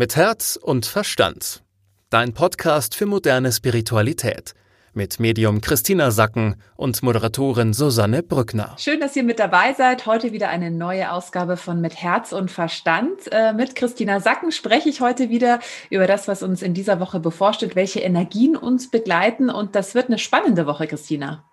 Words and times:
Mit 0.00 0.16
Herz 0.16 0.56
und 0.56 0.86
Verstand. 0.86 1.62
Dein 2.08 2.32
Podcast 2.32 2.94
für 2.94 3.04
moderne 3.04 3.52
Spiritualität. 3.52 4.54
Mit 4.94 5.20
Medium 5.20 5.60
Christina 5.60 6.10
Sacken 6.10 6.56
und 6.74 7.02
Moderatorin 7.02 7.74
Susanne 7.74 8.22
Brückner. 8.22 8.74
Schön, 8.78 8.98
dass 8.98 9.14
ihr 9.14 9.24
mit 9.24 9.38
dabei 9.38 9.74
seid. 9.74 10.06
Heute 10.06 10.32
wieder 10.32 10.48
eine 10.48 10.70
neue 10.70 11.12
Ausgabe 11.12 11.58
von 11.58 11.82
Mit 11.82 11.96
Herz 11.96 12.32
und 12.32 12.50
Verstand. 12.50 13.30
Äh, 13.30 13.52
mit 13.52 13.76
Christina 13.76 14.20
Sacken 14.20 14.52
spreche 14.52 14.88
ich 14.88 15.02
heute 15.02 15.28
wieder 15.28 15.60
über 15.90 16.06
das, 16.06 16.28
was 16.28 16.42
uns 16.42 16.62
in 16.62 16.72
dieser 16.72 16.98
Woche 16.98 17.20
bevorsteht, 17.20 17.76
welche 17.76 18.00
Energien 18.00 18.56
uns 18.56 18.90
begleiten. 18.90 19.50
Und 19.50 19.74
das 19.74 19.94
wird 19.94 20.06
eine 20.06 20.18
spannende 20.18 20.64
Woche, 20.64 20.86
Christina. 20.86 21.44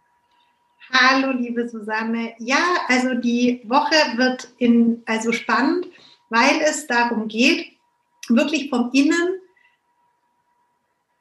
Hallo, 0.93 1.37
liebe 1.37 1.67
Susanne. 1.67 2.31
Ja, 2.39 2.63
also 2.87 3.13
die 3.15 3.61
Woche 3.65 4.15
wird 4.15 4.47
in, 4.57 5.03
also 5.05 5.33
spannend, 5.33 5.87
weil 6.29 6.61
es 6.63 6.87
darum 6.87 7.27
geht, 7.27 7.76
wirklich 8.29 8.69
vom 8.69 8.89
Innen 8.93 9.39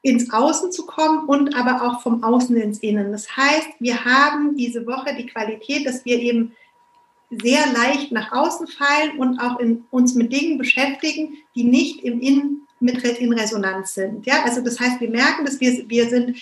ins 0.01 0.31
Außen 0.31 0.71
zu 0.71 0.85
kommen 0.85 1.27
und 1.27 1.55
aber 1.55 1.81
auch 1.85 2.01
vom 2.01 2.23
Außen 2.23 2.55
ins 2.55 2.79
Innen. 2.79 3.11
Das 3.11 3.35
heißt, 3.35 3.69
wir 3.79 4.05
haben 4.05 4.55
diese 4.55 4.85
Woche 4.85 5.15
die 5.15 5.25
Qualität, 5.25 5.85
dass 5.85 6.05
wir 6.05 6.19
eben 6.19 6.53
sehr 7.29 7.65
leicht 7.73 8.11
nach 8.11 8.31
außen 8.31 8.67
fallen 8.67 9.19
und 9.19 9.39
auch 9.39 9.59
in, 9.59 9.83
uns 9.91 10.15
mit 10.15 10.31
Dingen 10.31 10.57
beschäftigen, 10.57 11.37
die 11.55 11.65
nicht 11.65 12.03
im 12.03 12.21
Innen 12.21 12.67
mit 12.79 13.03
in 13.03 13.33
Resonanz 13.33 13.95
sind. 13.95 14.25
Ja, 14.25 14.43
also 14.43 14.61
das 14.61 14.79
heißt, 14.79 15.01
wir 15.01 15.09
merken, 15.09 15.45
dass 15.45 15.59
wir, 15.59 15.89
wir 15.89 16.07
sind 16.09 16.37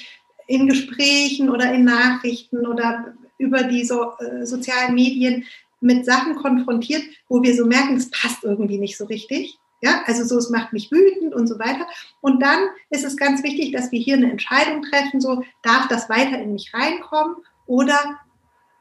in 0.47 0.67
Gesprächen 0.67 1.49
oder 1.49 1.73
in 1.73 1.85
Nachrichten 1.85 2.67
oder 2.67 3.15
über 3.37 3.63
die 3.63 3.84
so, 3.84 4.11
äh, 4.20 4.45
sozialen 4.45 4.93
Medien 4.93 5.45
mit 5.81 6.05
Sachen 6.05 6.35
konfrontiert, 6.35 7.03
wo 7.29 7.41
wir 7.41 7.55
so 7.55 7.65
merken, 7.65 7.95
es 7.95 8.09
passt 8.11 8.43
irgendwie 8.43 8.77
nicht 8.77 8.97
so 8.97 9.05
richtig. 9.05 9.57
Ja, 9.81 10.03
also 10.05 10.23
so, 10.23 10.38
es 10.38 10.49
macht 10.49 10.73
mich 10.73 10.91
wütend 10.91 11.34
und 11.35 11.47
so 11.47 11.59
weiter. 11.59 11.88
Und 12.21 12.41
dann 12.41 12.70
ist 12.89 13.03
es 13.03 13.17
ganz 13.17 13.43
wichtig, 13.43 13.71
dass 13.71 13.91
wir 13.91 13.99
hier 13.99 14.15
eine 14.15 14.31
Entscheidung 14.31 14.81
treffen, 14.81 15.21
so, 15.21 15.43
darf 15.62 15.87
das 15.87 16.09
weiter 16.09 16.40
in 16.40 16.54
mich 16.54 16.73
reinkommen 16.73 17.37
oder 17.68 18.20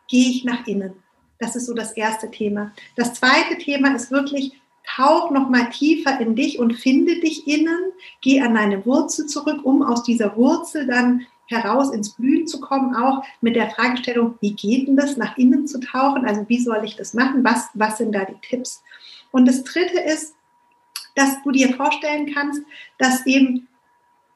gehe 0.08 0.30
ich 0.30 0.44
nach 0.44 0.66
innen? 0.66 0.94
Das 1.38 1.56
ist 1.56 1.66
so 1.66 1.74
das 1.74 1.92
erste 1.92 2.30
Thema. 2.30 2.72
Das 2.96 3.14
zweite 3.14 3.58
Thema 3.58 3.94
ist 3.94 4.10
wirklich, 4.10 4.52
tauch 4.86 5.30
noch 5.30 5.48
mal 5.48 5.70
tiefer 5.70 6.20
in 6.20 6.36
dich 6.36 6.58
und 6.58 6.74
finde 6.74 7.20
dich 7.20 7.46
innen, 7.46 7.92
geh 8.20 8.40
an 8.40 8.54
deine 8.54 8.84
Wurzel 8.86 9.26
zurück, 9.26 9.60
um 9.64 9.82
aus 9.82 10.02
dieser 10.02 10.36
Wurzel 10.36 10.86
dann 10.86 11.26
heraus 11.46 11.90
ins 11.92 12.14
Blühen 12.14 12.46
zu 12.46 12.60
kommen, 12.60 12.94
auch 12.94 13.22
mit 13.40 13.56
der 13.56 13.70
Fragestellung, 13.70 14.34
wie 14.40 14.54
geht 14.54 14.88
denn 14.88 14.96
das, 14.96 15.16
nach 15.16 15.36
innen 15.36 15.66
zu 15.66 15.80
tauchen? 15.80 16.24
Also 16.26 16.44
wie 16.48 16.60
soll 16.60 16.82
ich 16.84 16.96
das 16.96 17.14
machen? 17.14 17.44
Was, 17.44 17.68
was 17.74 17.98
sind 17.98 18.14
da 18.14 18.24
die 18.24 18.40
Tipps? 18.40 18.82
Und 19.30 19.46
das 19.46 19.64
Dritte 19.64 20.00
ist, 20.00 20.33
dass 21.14 21.42
du 21.42 21.50
dir 21.50 21.74
vorstellen 21.74 22.32
kannst, 22.34 22.62
dass 22.98 23.26
eben 23.26 23.68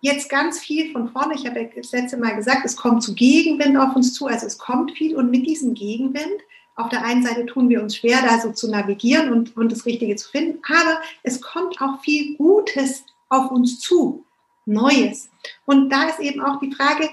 jetzt 0.01 0.29
ganz 0.29 0.61
viel 0.61 0.93
von 0.93 1.11
vorne, 1.11 1.35
ich 1.35 1.47
habe 1.47 1.61
ja 1.61 1.69
das 1.75 1.93
letzte 1.93 2.17
Mal 2.17 2.37
gesagt, 2.37 2.65
es 2.65 2.77
kommt 2.77 3.03
zu 3.03 3.15
Gegenwind 3.15 3.77
auf 3.77 3.97
uns 3.97 4.15
zu, 4.15 4.27
also 4.27 4.47
es 4.47 4.59
kommt 4.59 4.93
viel 4.93 5.17
und 5.17 5.31
mit 5.31 5.47
diesem 5.47 5.75
Gegenwind, 5.75 6.41
auf 6.77 6.89
der 6.89 7.05
einen 7.05 7.25
Seite 7.25 7.45
tun 7.47 7.69
wir 7.69 7.83
uns 7.83 7.97
schwer, 7.97 8.19
da 8.23 8.39
so 8.41 8.53
zu 8.53 8.70
navigieren 8.70 9.33
und, 9.33 9.57
und 9.57 9.73
das 9.73 9.85
Richtige 9.85 10.15
zu 10.15 10.31
finden, 10.31 10.61
aber 10.69 11.01
es 11.25 11.41
kommt 11.41 11.81
auch 11.81 12.01
viel 12.03 12.37
Gutes 12.37 13.05
auf 13.29 13.51
uns 13.51 13.81
zu, 13.81 14.25
Neues. 14.65 15.31
Und 15.65 15.91
da 15.91 16.05
ist 16.05 16.20
eben 16.20 16.41
auch 16.41 16.61
die 16.61 16.73
Frage, 16.73 17.09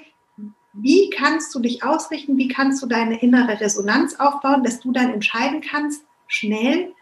wie 0.74 1.10
kannst 1.10 1.56
du 1.56 1.60
dich 1.60 1.84
ausrichten, 1.84 2.38
wie 2.38 2.50
kannst 2.50 2.84
du 2.84 2.86
deine 2.86 3.22
innere 3.22 3.60
Resonanz 3.60 4.20
aufbauen, 4.20 4.64
dass 4.64 4.82
du 4.82 4.92
dann 4.92 5.14
entscheiden 5.14 5.62
kannst, 5.62 6.04
schnell, 6.28 6.94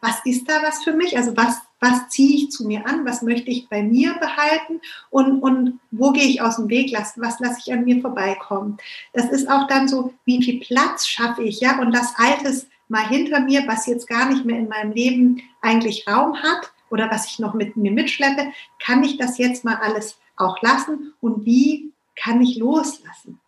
was 0.00 0.24
ist 0.24 0.48
da 0.48 0.62
was 0.62 0.82
für 0.82 0.94
mich? 0.94 1.16
Also 1.16 1.36
was, 1.36 1.60
was 1.80 2.08
ziehe 2.08 2.36
ich 2.36 2.50
zu 2.50 2.66
mir 2.66 2.86
an? 2.86 3.04
Was 3.04 3.22
möchte 3.22 3.50
ich 3.50 3.68
bei 3.68 3.82
mir 3.82 4.14
behalten? 4.14 4.80
Und, 5.10 5.40
und 5.40 5.80
wo 5.90 6.12
gehe 6.12 6.26
ich 6.26 6.42
aus 6.42 6.56
dem 6.56 6.68
Weg 6.68 6.90
lassen? 6.90 7.20
Was 7.20 7.38
lasse 7.40 7.60
ich 7.64 7.72
an 7.72 7.84
mir 7.84 8.00
vorbeikommen? 8.00 8.78
Das 9.12 9.26
ist 9.26 9.48
auch 9.48 9.66
dann 9.66 9.88
so, 9.88 10.12
wie 10.24 10.42
viel 10.42 10.60
Platz 10.60 11.06
schaffe 11.06 11.42
ich, 11.42 11.60
ja? 11.60 11.80
Und 11.80 11.92
das 11.92 12.14
Altes 12.16 12.66
mal 12.88 13.06
hinter 13.06 13.40
mir, 13.40 13.66
was 13.66 13.86
jetzt 13.86 14.08
gar 14.08 14.28
nicht 14.28 14.44
mehr 14.44 14.58
in 14.58 14.68
meinem 14.68 14.92
Leben 14.92 15.42
eigentlich 15.60 16.06
Raum 16.08 16.42
hat 16.42 16.72
oder 16.90 17.10
was 17.10 17.26
ich 17.26 17.38
noch 17.38 17.54
mit 17.54 17.76
mir 17.76 17.92
mitschleppe, 17.92 18.52
kann 18.82 19.04
ich 19.04 19.18
das 19.18 19.38
jetzt 19.38 19.64
mal 19.64 19.76
alles 19.76 20.18
auch 20.36 20.60
lassen? 20.62 21.14
Und 21.20 21.44
wie 21.44 21.92
kann 22.16 22.40
ich 22.40 22.56
loslassen? 22.56 23.40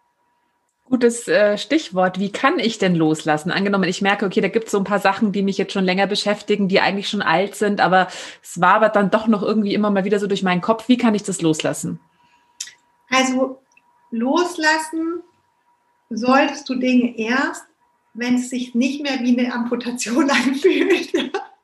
Gutes 0.91 1.28
äh, 1.28 1.56
Stichwort. 1.56 2.19
Wie 2.19 2.33
kann 2.33 2.59
ich 2.59 2.78
denn 2.78 2.97
loslassen? 2.97 3.53
Angenommen, 3.53 3.89
ich 3.89 4.03
merke, 4.03 4.27
okay, 4.27 4.41
da 4.41 4.49
gibt 4.49 4.67
es 4.67 4.73
so 4.73 4.78
ein 4.78 4.84
paar 4.84 4.99
Sachen, 4.99 5.31
die 5.31 5.43
mich 5.43 5.56
jetzt 5.56 5.73
schon 5.73 5.84
länger 5.84 6.09
beschäftigen, 6.09 6.67
die 6.67 6.81
eigentlich 6.81 7.09
schon 7.09 7.23
alt 7.23 7.55
sind, 7.55 7.81
aber 7.81 8.09
es 8.43 8.61
war 8.61 8.75
aber 8.75 8.89
dann 8.89 9.09
doch 9.09 9.29
noch 9.29 9.45
irgendwie 9.45 9.73
immer 9.73 9.93
mal 9.93 10.05
wieder 10.05 10.19
so 10.19 10.27
durch 10.27 10.43
meinen 10.43 10.61
Kopf. 10.61 10.89
Wie 10.89 10.97
kann 10.97 11.15
ich 11.15 11.23
das 11.23 11.43
loslassen? 11.43 12.00
Also 13.09 13.62
loslassen 14.11 15.23
solltest 16.11 16.69
du 16.69 16.75
Dinge 16.75 17.17
erst, 17.17 17.67
wenn 18.15 18.34
es 18.34 18.50
sich 18.50 18.75
nicht 18.75 19.00
mehr 19.00 19.21
wie 19.21 19.39
eine 19.39 19.55
Amputation 19.55 20.29
anfühlt. 20.31 21.15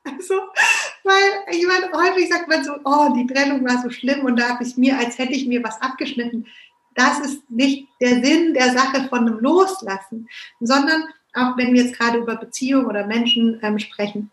also, 0.04 0.34
weil 1.02 1.56
jemand 1.56 1.92
häufig 1.92 2.28
sagt 2.28 2.46
man 2.46 2.62
so, 2.62 2.74
oh, 2.84 3.12
die 3.12 3.26
Trennung 3.26 3.64
war 3.64 3.82
so 3.82 3.90
schlimm 3.90 4.24
und 4.24 4.38
da 4.38 4.50
habe 4.50 4.62
ich 4.62 4.76
mir, 4.76 4.96
als 4.96 5.18
hätte 5.18 5.32
ich 5.32 5.48
mir 5.48 5.64
was 5.64 5.82
abgeschnitten 5.82 6.46
das 6.96 7.20
ist 7.20 7.50
nicht 7.50 7.88
der 8.00 8.24
Sinn 8.24 8.54
der 8.54 8.72
Sache 8.72 9.06
von 9.08 9.20
einem 9.20 9.38
Loslassen, 9.38 10.28
sondern 10.60 11.04
auch 11.34 11.56
wenn 11.56 11.74
wir 11.74 11.82
jetzt 11.84 11.98
gerade 11.98 12.18
über 12.18 12.36
Beziehungen 12.36 12.86
oder 12.86 13.06
Menschen 13.06 13.60
ähm, 13.62 13.78
sprechen, 13.78 14.30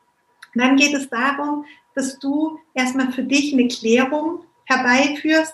dann 0.55 0.77
geht 0.77 0.93
es 0.93 1.09
darum, 1.09 1.65
dass 1.95 2.17
du 2.19 2.59
erstmal 2.73 3.11
für 3.11 3.23
dich 3.23 3.53
eine 3.53 3.67
Klärung 3.67 4.45
herbeiführst, 4.65 5.53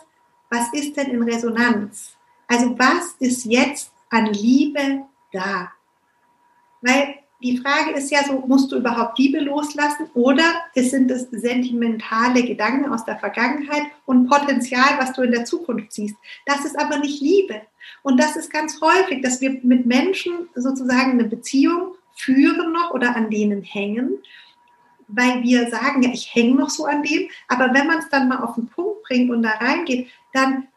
was 0.49 0.71
ist 0.73 0.95
denn 0.97 1.07
in 1.07 1.23
Resonanz? 1.23 2.15
Also 2.47 2.77
was 2.77 3.15
ist 3.19 3.45
jetzt 3.45 3.91
an 4.09 4.27
Liebe 4.27 5.05
da? 5.31 5.71
Weil 6.81 7.18
die 7.41 7.57
Frage 7.57 7.91
ist 7.91 8.11
ja 8.11 8.23
so, 8.23 8.43
musst 8.47 8.71
du 8.71 8.77
überhaupt 8.77 9.17
Liebe 9.17 9.39
loslassen 9.39 10.09
oder 10.13 10.43
sind 10.75 11.09
es 11.09 11.27
sentimentale 11.31 12.43
Gedanken 12.43 12.91
aus 12.91 13.05
der 13.05 13.17
Vergangenheit 13.17 13.83
und 14.05 14.27
Potenzial, 14.27 14.97
was 14.97 15.13
du 15.13 15.21
in 15.21 15.31
der 15.31 15.45
Zukunft 15.45 15.93
siehst? 15.93 16.15
Das 16.45 16.65
ist 16.65 16.77
aber 16.77 16.97
nicht 16.97 17.21
Liebe. 17.21 17.61
Und 18.03 18.19
das 18.19 18.35
ist 18.35 18.51
ganz 18.51 18.81
häufig, 18.81 19.21
dass 19.21 19.39
wir 19.39 19.59
mit 19.63 19.85
Menschen 19.85 20.49
sozusagen 20.53 21.11
eine 21.11 21.25
Beziehung 21.25 21.93
führen 22.15 22.73
noch 22.73 22.91
oder 22.91 23.15
an 23.15 23.29
denen 23.29 23.63
hängen, 23.63 24.17
weil 25.07 25.41
wir 25.41 25.69
sagen, 25.69 26.03
ja, 26.03 26.11
ich 26.11 26.35
hänge 26.35 26.55
noch 26.55 26.69
so 26.69 26.85
an 26.85 27.03
dem. 27.03 27.29
Aber 27.47 27.73
wenn 27.73 27.87
man 27.87 27.99
es 27.99 28.09
dann 28.09 28.27
mal 28.27 28.43
auf 28.43 28.55
den 28.55 28.67
Punkt 28.67 29.03
bringt 29.03 29.31
und 29.31 29.43
da 29.43 29.51
reingeht, 29.51 30.09
dann 30.33 30.67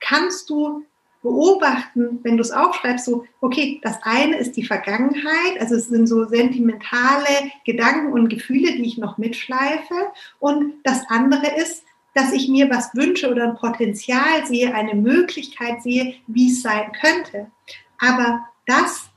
kannst 0.00 0.50
du 0.50 0.84
beobachten, 1.22 2.20
wenn 2.22 2.36
du 2.36 2.42
es 2.42 2.50
aufschreibst, 2.50 3.04
so, 3.04 3.24
okay, 3.40 3.80
das 3.82 3.98
eine 4.02 4.36
ist 4.36 4.56
die 4.56 4.64
Vergangenheit, 4.64 5.60
also 5.60 5.76
es 5.76 5.88
sind 5.88 6.08
so 6.08 6.24
sentimentale 6.24 7.52
Gedanken 7.64 8.12
und 8.12 8.28
Gefühle, 8.28 8.72
die 8.72 8.86
ich 8.86 8.98
noch 8.98 9.18
mitschleife. 9.18 10.12
Und 10.40 10.74
das 10.82 11.04
andere 11.08 11.46
ist, 11.56 11.84
dass 12.14 12.32
ich 12.32 12.48
mir 12.48 12.68
was 12.68 12.94
wünsche 12.94 13.30
oder 13.30 13.44
ein 13.44 13.56
Potenzial 13.56 14.44
sehe, 14.46 14.74
eine 14.74 14.94
Möglichkeit 14.94 15.82
sehe, 15.82 16.14
wie 16.26 16.50
es 16.50 16.62
sein 16.62 16.92
könnte. 17.00 17.50
Aber 17.98 18.46
das, 18.66 19.08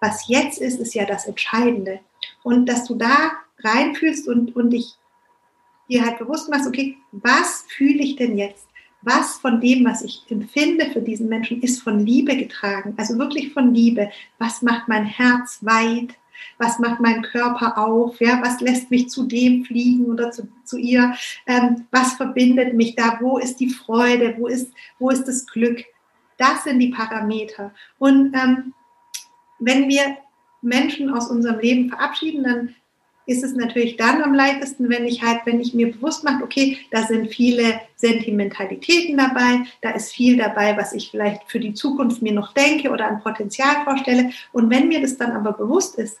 was 0.00 0.26
jetzt 0.28 0.58
ist, 0.58 0.80
ist 0.80 0.94
ja 0.94 1.04
das 1.04 1.26
Entscheidende. 1.26 2.00
Und 2.42 2.66
dass 2.66 2.84
du 2.84 2.94
da 2.94 3.32
reinfühlst 3.58 4.26
und, 4.26 4.56
und 4.56 4.70
dich 4.70 4.96
dir 5.88 6.04
halt 6.04 6.18
bewusst 6.18 6.48
machst, 6.50 6.66
okay, 6.66 6.96
was 7.12 7.64
fühle 7.68 8.02
ich 8.02 8.16
denn 8.16 8.36
jetzt? 8.36 8.66
Was 9.02 9.38
von 9.38 9.60
dem, 9.60 9.84
was 9.84 10.02
ich 10.02 10.22
empfinde 10.28 10.86
für 10.90 11.00
diesen 11.00 11.28
Menschen, 11.28 11.60
ist 11.60 11.82
von 11.82 12.00
Liebe 12.00 12.36
getragen. 12.36 12.94
Also 12.96 13.18
wirklich 13.18 13.52
von 13.52 13.74
Liebe. 13.74 14.10
Was 14.38 14.62
macht 14.62 14.88
mein 14.88 15.04
Herz 15.04 15.58
weit? 15.62 16.14
Was 16.58 16.78
macht 16.78 17.00
mein 17.00 17.22
Körper 17.22 17.78
auf? 17.78 18.20
Ja, 18.20 18.40
was 18.42 18.60
lässt 18.60 18.90
mich 18.90 19.08
zu 19.08 19.24
dem 19.24 19.64
fliegen 19.64 20.06
oder 20.06 20.30
zu, 20.30 20.48
zu 20.64 20.78
ihr? 20.78 21.14
Ähm, 21.46 21.86
was 21.90 22.14
verbindet 22.14 22.74
mich 22.74 22.94
da? 22.94 23.18
Wo 23.20 23.38
ist 23.38 23.56
die 23.56 23.70
Freude? 23.70 24.36
Wo 24.38 24.46
ist, 24.46 24.72
wo 24.98 25.10
ist 25.10 25.24
das 25.24 25.46
Glück? 25.46 25.84
Das 26.38 26.64
sind 26.64 26.78
die 26.78 26.90
Parameter. 26.90 27.72
Und 27.98 28.34
ähm, 28.34 28.72
wenn 29.58 29.88
wir 29.88 30.16
Menschen 30.60 31.12
aus 31.12 31.28
unserem 31.28 31.60
Leben 31.60 31.88
verabschieden, 31.88 32.44
dann 32.44 32.74
ist 33.26 33.44
es 33.44 33.54
natürlich 33.54 33.96
dann 33.96 34.22
am 34.22 34.34
leichtesten, 34.34 34.88
wenn 34.88 35.04
ich 35.04 35.22
halt, 35.22 35.40
wenn 35.44 35.60
ich 35.60 35.74
mir 35.74 35.92
bewusst 35.92 36.24
mache, 36.24 36.42
okay, 36.42 36.78
da 36.90 37.02
sind 37.02 37.32
viele 37.32 37.80
Sentimentalitäten 37.96 39.16
dabei, 39.16 39.64
da 39.80 39.90
ist 39.90 40.12
viel 40.12 40.36
dabei, 40.36 40.76
was 40.76 40.92
ich 40.92 41.10
vielleicht 41.10 41.50
für 41.50 41.60
die 41.60 41.74
Zukunft 41.74 42.22
mir 42.22 42.32
noch 42.32 42.52
denke 42.52 42.90
oder 42.90 43.06
an 43.06 43.22
Potenzial 43.22 43.84
vorstelle. 43.84 44.30
Und 44.52 44.70
wenn 44.70 44.88
mir 44.88 45.00
das 45.00 45.16
dann 45.16 45.32
aber 45.32 45.52
bewusst 45.52 45.96
ist, 45.98 46.18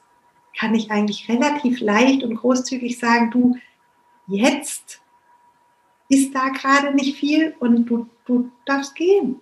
kann 0.58 0.74
ich 0.74 0.90
eigentlich 0.90 1.28
relativ 1.28 1.80
leicht 1.80 2.22
und 2.22 2.36
großzügig 2.36 2.98
sagen, 2.98 3.30
du, 3.30 3.56
jetzt 4.28 5.00
ist 6.08 6.34
da 6.34 6.50
gerade 6.50 6.94
nicht 6.94 7.16
viel 7.16 7.54
und 7.58 7.86
du, 7.86 8.06
du 8.26 8.50
darfst 8.66 8.94
gehen. 8.94 9.40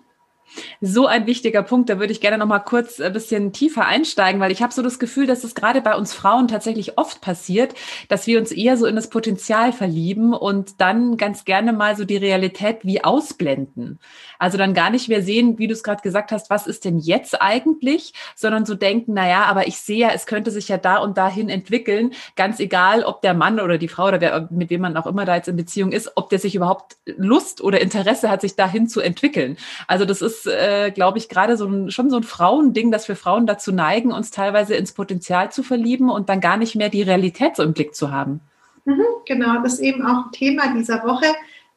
So 0.80 1.06
ein 1.06 1.26
wichtiger 1.26 1.62
Punkt, 1.62 1.88
da 1.88 1.98
würde 1.98 2.12
ich 2.12 2.20
gerne 2.20 2.38
noch 2.38 2.46
mal 2.46 2.58
kurz 2.58 3.00
ein 3.00 3.12
bisschen 3.12 3.52
tiefer 3.52 3.86
einsteigen, 3.86 4.40
weil 4.40 4.52
ich 4.52 4.62
habe 4.62 4.72
so 4.72 4.82
das 4.82 4.98
Gefühl, 4.98 5.26
dass 5.26 5.44
es 5.44 5.54
gerade 5.54 5.80
bei 5.80 5.94
uns 5.94 6.12
Frauen 6.12 6.48
tatsächlich 6.48 6.98
oft 6.98 7.20
passiert, 7.20 7.74
dass 8.08 8.26
wir 8.26 8.38
uns 8.38 8.52
eher 8.52 8.76
so 8.76 8.86
in 8.86 8.96
das 8.96 9.10
Potenzial 9.10 9.72
verlieben 9.72 10.34
und 10.34 10.80
dann 10.80 11.16
ganz 11.16 11.44
gerne 11.44 11.72
mal 11.72 11.96
so 11.96 12.04
die 12.04 12.16
Realität 12.16 12.78
wie 12.82 13.04
ausblenden. 13.04 13.98
Also 14.38 14.58
dann 14.58 14.74
gar 14.74 14.90
nicht 14.90 15.08
mehr 15.08 15.22
sehen, 15.22 15.58
wie 15.58 15.66
du 15.66 15.74
es 15.74 15.82
gerade 15.82 16.02
gesagt 16.02 16.32
hast, 16.32 16.50
was 16.50 16.66
ist 16.66 16.84
denn 16.84 16.98
jetzt 16.98 17.40
eigentlich, 17.40 18.14
sondern 18.34 18.64
so 18.64 18.74
denken, 18.74 19.12
na 19.14 19.28
ja, 19.28 19.44
aber 19.44 19.68
ich 19.68 19.78
sehe 19.78 19.98
ja, 19.98 20.10
es 20.14 20.26
könnte 20.26 20.50
sich 20.50 20.68
ja 20.68 20.78
da 20.78 20.96
und 20.96 21.18
dahin 21.18 21.48
entwickeln, 21.48 22.12
ganz 22.36 22.58
egal, 22.58 23.04
ob 23.04 23.22
der 23.22 23.34
Mann 23.34 23.60
oder 23.60 23.76
die 23.76 23.88
Frau 23.88 24.08
oder 24.08 24.20
wer, 24.20 24.48
mit 24.50 24.70
wem 24.70 24.80
man 24.80 24.96
auch 24.96 25.06
immer 25.06 25.24
da 25.24 25.36
jetzt 25.36 25.48
in 25.48 25.56
Beziehung 25.56 25.92
ist, 25.92 26.12
ob 26.16 26.30
der 26.30 26.38
sich 26.38 26.54
überhaupt 26.54 26.96
Lust 27.04 27.60
oder 27.60 27.80
Interesse 27.80 28.30
hat, 28.30 28.40
sich 28.40 28.56
dahin 28.56 28.88
zu 28.88 29.00
entwickeln. 29.00 29.58
Also 29.86 30.04
das 30.04 30.22
ist, 30.22 30.39
äh, 30.46 30.90
glaube 30.90 31.18
ich, 31.18 31.28
gerade 31.28 31.56
so 31.56 31.90
schon 31.90 32.10
so 32.10 32.16
ein 32.16 32.22
Frauending, 32.22 32.90
dass 32.90 33.08
wir 33.08 33.16
Frauen 33.16 33.46
dazu 33.46 33.72
neigen, 33.72 34.12
uns 34.12 34.30
teilweise 34.30 34.74
ins 34.74 34.92
Potenzial 34.92 35.52
zu 35.52 35.62
verlieben 35.62 36.10
und 36.10 36.28
dann 36.28 36.40
gar 36.40 36.56
nicht 36.56 36.76
mehr 36.76 36.88
die 36.88 37.02
Realität 37.02 37.56
so 37.56 37.62
im 37.62 37.72
Blick 37.72 37.94
zu 37.94 38.10
haben. 38.10 38.40
Mhm, 38.84 39.04
genau, 39.26 39.62
das 39.62 39.74
ist 39.74 39.80
eben 39.80 40.04
auch 40.04 40.26
ein 40.26 40.32
Thema 40.32 40.74
dieser 40.74 41.02
Woche, 41.04 41.26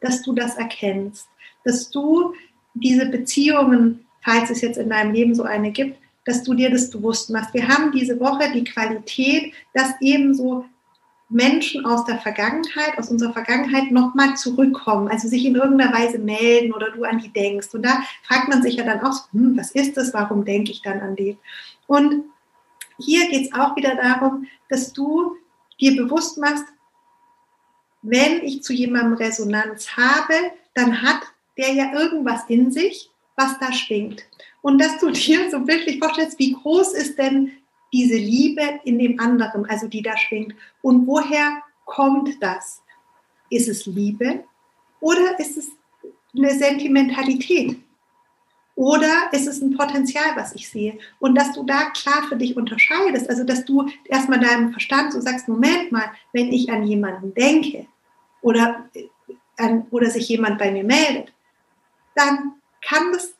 dass 0.01 0.21
du 0.21 0.33
das 0.33 0.55
erkennst, 0.55 1.27
dass 1.63 1.89
du 1.89 2.33
diese 2.73 3.07
Beziehungen, 3.07 4.05
falls 4.23 4.49
es 4.49 4.61
jetzt 4.61 4.77
in 4.77 4.89
deinem 4.89 5.13
Leben 5.13 5.35
so 5.35 5.43
eine 5.43 5.71
gibt, 5.71 5.97
dass 6.25 6.43
du 6.43 6.53
dir 6.53 6.69
das 6.69 6.89
bewusst 6.89 7.29
machst. 7.29 7.53
Wir 7.53 7.67
haben 7.67 7.91
diese 7.91 8.19
Woche 8.19 8.51
die 8.53 8.63
Qualität, 8.63 9.53
dass 9.73 9.91
eben 10.01 10.33
so 10.33 10.65
Menschen 11.33 11.85
aus 11.85 12.05
der 12.05 12.19
Vergangenheit, 12.19 12.97
aus 12.97 13.09
unserer 13.09 13.33
Vergangenheit 13.33 13.91
nochmal 13.91 14.35
zurückkommen, 14.35 15.07
also 15.07 15.27
sich 15.27 15.45
in 15.45 15.55
irgendeiner 15.55 15.93
Weise 15.93 16.19
melden 16.19 16.73
oder 16.73 16.91
du 16.91 17.03
an 17.03 17.19
die 17.19 17.33
denkst. 17.33 17.73
Und 17.73 17.83
da 17.83 18.03
fragt 18.23 18.49
man 18.49 18.61
sich 18.61 18.75
ja 18.75 18.85
dann 18.85 19.01
auch, 19.01 19.31
hm, 19.31 19.57
was 19.57 19.71
ist 19.71 19.97
das, 19.97 20.13
warum 20.13 20.45
denke 20.45 20.71
ich 20.71 20.81
dann 20.81 21.01
an 21.01 21.15
die? 21.15 21.37
Und 21.87 22.23
hier 22.99 23.27
geht 23.29 23.47
es 23.47 23.53
auch 23.59 23.75
wieder 23.75 23.95
darum, 23.95 24.45
dass 24.69 24.93
du 24.93 25.35
dir 25.79 25.95
bewusst 25.95 26.37
machst, 26.37 26.65
wenn 28.03 28.43
ich 28.43 28.63
zu 28.63 28.73
jemandem 28.73 29.13
Resonanz 29.13 29.97
habe, 29.97 30.33
dann 30.73 31.01
hat 31.01 31.21
der 31.57 31.73
ja 31.73 31.93
irgendwas 31.93 32.43
in 32.47 32.71
sich, 32.71 33.09
was 33.35 33.57
da 33.59 33.71
schwingt. 33.73 34.23
Und 34.61 34.79
dass 34.79 34.99
du 34.99 35.09
dir 35.11 35.49
so 35.49 35.67
wirklich 35.67 35.99
vorstellst, 35.99 36.37
wie 36.37 36.53
groß 36.53 36.93
ist 36.93 37.17
denn 37.17 37.51
diese 37.93 38.15
Liebe 38.15 38.81
in 38.83 38.99
dem 38.99 39.19
anderen, 39.19 39.65
also 39.69 39.87
die 39.87 40.01
da 40.01 40.17
schwingt. 40.17 40.53
Und 40.81 41.07
woher 41.07 41.61
kommt 41.85 42.41
das? 42.41 42.81
Ist 43.49 43.69
es 43.69 43.85
Liebe 43.85 44.43
oder 44.99 45.39
ist 45.39 45.57
es 45.57 45.69
eine 46.35 46.51
Sentimentalität? 46.51 47.77
Oder 48.75 49.29
ist 49.31 49.47
es 49.47 49.61
ein 49.61 49.77
Potenzial, 49.77 50.35
was 50.35 50.55
ich 50.55 50.67
sehe? 50.67 50.97
Und 51.19 51.35
dass 51.35 51.53
du 51.53 51.63
da 51.63 51.91
klar 51.91 52.23
für 52.27 52.35
dich 52.35 52.57
unterscheidest, 52.57 53.29
also 53.29 53.43
dass 53.43 53.65
du 53.65 53.87
erstmal 54.05 54.39
deinem 54.39 54.71
Verstand 54.71 55.13
so 55.13 55.21
sagst, 55.21 55.47
Moment 55.47 55.91
mal, 55.91 56.11
wenn 56.31 56.51
ich 56.51 56.71
an 56.71 56.83
jemanden 56.83 57.35
denke 57.35 57.85
oder, 58.41 58.89
an, 59.57 59.85
oder 59.91 60.09
sich 60.09 60.27
jemand 60.27 60.57
bei 60.57 60.71
mir 60.71 60.83
meldet, 60.83 61.31
dann 62.15 62.53
kann 62.81 63.11
das 63.11 63.35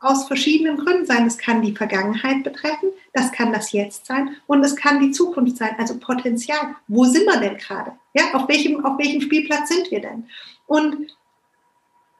aus 0.00 0.26
verschiedenen 0.26 0.78
Gründen 0.78 1.06
sein. 1.06 1.26
Es 1.26 1.38
kann 1.38 1.62
die 1.62 1.76
Vergangenheit 1.76 2.42
betreffen, 2.42 2.90
das 3.12 3.30
kann 3.32 3.52
das 3.52 3.72
Jetzt 3.72 4.06
sein 4.06 4.36
und 4.46 4.64
es 4.64 4.74
kann 4.74 5.00
die 5.00 5.10
Zukunft 5.10 5.58
sein, 5.58 5.76
also 5.78 5.98
Potenzial. 5.98 6.74
Wo 6.88 7.04
sind 7.04 7.26
wir 7.26 7.38
denn 7.38 7.58
gerade? 7.58 7.92
Ja, 8.14 8.32
auf 8.32 8.48
welchem, 8.48 8.84
auf 8.84 8.98
welchem 8.98 9.20
Spielplatz 9.20 9.68
sind 9.68 9.90
wir 9.90 10.00
denn? 10.00 10.26
Und 10.66 11.14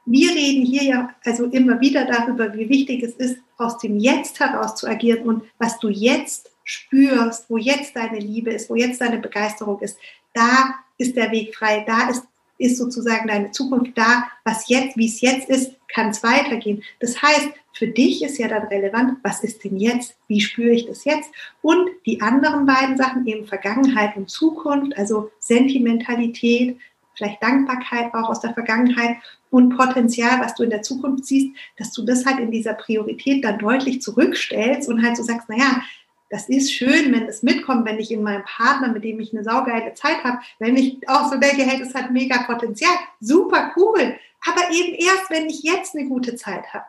wir 0.05 0.31
reden 0.31 0.65
hier 0.65 0.85
ja 0.85 1.15
also 1.25 1.45
immer 1.47 1.81
wieder 1.81 2.05
darüber, 2.05 2.53
wie 2.55 2.69
wichtig 2.69 3.03
es 3.03 3.15
ist, 3.15 3.39
aus 3.57 3.79
dem 3.79 3.99
Jetzt 3.99 4.41
heraus 4.41 4.75
zu 4.77 4.87
agieren 4.87 5.23
und 5.27 5.43
was 5.59 5.79
du 5.79 5.89
jetzt 5.89 6.51
spürst, 6.65 7.49
wo 7.49 7.57
jetzt 7.57 7.97
deine 7.97 8.19
Liebe 8.19 8.51
ist, 8.51 8.71
wo 8.71 8.75
jetzt 8.75 9.01
deine 9.01 9.19
Begeisterung 9.19 9.81
ist, 9.81 9.99
da 10.35 10.75
ist 10.99 11.17
der 11.17 11.31
Weg 11.31 11.55
frei, 11.57 11.85
da 11.87 12.11
ist 12.11 12.25
ist 12.61 12.77
sozusagen 12.77 13.27
deine 13.27 13.51
Zukunft 13.51 13.97
da, 13.97 14.25
was 14.45 14.69
jetzt, 14.69 14.97
wie 14.97 15.07
es 15.07 15.21
jetzt 15.23 15.49
ist, 15.49 15.73
kann 15.93 16.09
es 16.09 16.23
weitergehen. 16.23 16.83
Das 16.99 17.21
heißt, 17.21 17.51
für 17.73 17.87
dich 17.87 18.23
ist 18.23 18.39
ja 18.39 18.49
dann 18.49 18.65
relevant, 18.65 19.19
was 19.23 19.43
ist 19.43 19.65
denn 19.65 19.77
jetzt, 19.77 20.17
wie 20.29 20.41
spüre 20.41 20.71
ich 20.71 20.87
das 20.87 21.05
jetzt? 21.05 21.31
Und 21.63 21.89
die 22.07 22.21
anderen 22.21 22.67
beiden 22.67 22.97
Sachen, 22.97 23.27
eben 23.27 23.47
Vergangenheit 23.47 24.17
und 24.17 24.29
Zukunft, 24.29 24.97
also 24.99 25.31
Sentimentalität, 25.39 26.77
vielleicht 27.15 27.43
Dankbarkeit 27.43 28.15
auch 28.15 28.29
aus 28.29 28.41
der 28.41 28.55
Vergangenheit 28.55 29.17
und 29.51 29.77
Potenzial, 29.77 30.41
was 30.41 30.55
du 30.55 30.63
in 30.63 30.71
der 30.71 30.83
Zukunft 30.83 31.27
siehst, 31.27 31.55
dass 31.77 31.93
du 31.93 32.05
das 32.05 32.25
halt 32.25 32.41
in 32.41 32.51
dieser 32.51 32.75
Priorität 32.75 33.45
dann 33.45 33.59
deutlich 33.59 34.01
zurückstellst 34.01 34.89
und 34.89 35.05
halt 35.05 35.17
so 35.17 35.23
sagst, 35.23 35.49
naja, 35.49 35.83
das 36.31 36.49
ist 36.49 36.73
schön, 36.73 37.13
wenn 37.13 37.25
es 37.25 37.43
mitkommt, 37.43 37.87
wenn 37.87 37.99
ich 37.99 38.13
in 38.13 38.23
meinem 38.23 38.45
Partner, 38.45 38.89
mit 38.89 39.03
dem 39.03 39.19
ich 39.19 39.33
eine 39.33 39.43
saugeile 39.43 39.95
Zeit 39.95 40.23
habe, 40.23 40.39
wenn 40.61 40.77
ich 40.77 41.09
auch 41.09 41.31
so 41.31 41.37
denke, 41.39 41.63
hey, 41.63 41.79
das 41.79 41.93
hat 41.93 42.13
mega 42.13 42.45
Potenzial, 42.45 42.93
super 43.21 43.73
cool, 43.77 44.17
aber 44.47 44.71
eben 44.73 44.95
erst, 44.95 45.31
wenn 45.31 45.49
ich 45.49 45.63
jetzt 45.63 45.95
eine 45.95 46.09
gute 46.09 46.37
Zeit 46.37 46.73
habe. 46.73 46.87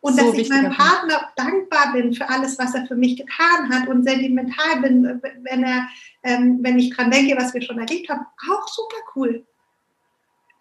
Und 0.00 0.18
so 0.18 0.26
dass 0.30 0.38
ich 0.38 0.48
meinem 0.48 0.72
Partner 0.72 1.32
dankbar 1.36 1.92
bin 1.92 2.14
für 2.14 2.28
alles, 2.28 2.58
was 2.58 2.74
er 2.74 2.86
für 2.86 2.94
mich 2.94 3.16
getan 3.16 3.68
hat 3.68 3.88
und 3.88 4.04
sentimental 4.04 4.80
bin, 4.80 5.20
wenn 5.42 5.64
er, 5.64 5.88
ähm, 6.22 6.58
wenn 6.62 6.78
ich 6.78 6.94
dran 6.94 7.10
denke, 7.10 7.36
was 7.36 7.52
wir 7.52 7.62
schon 7.62 7.78
erlebt 7.78 8.08
haben, 8.08 8.24
auch 8.50 8.68
super 8.68 8.96
cool. 9.16 9.44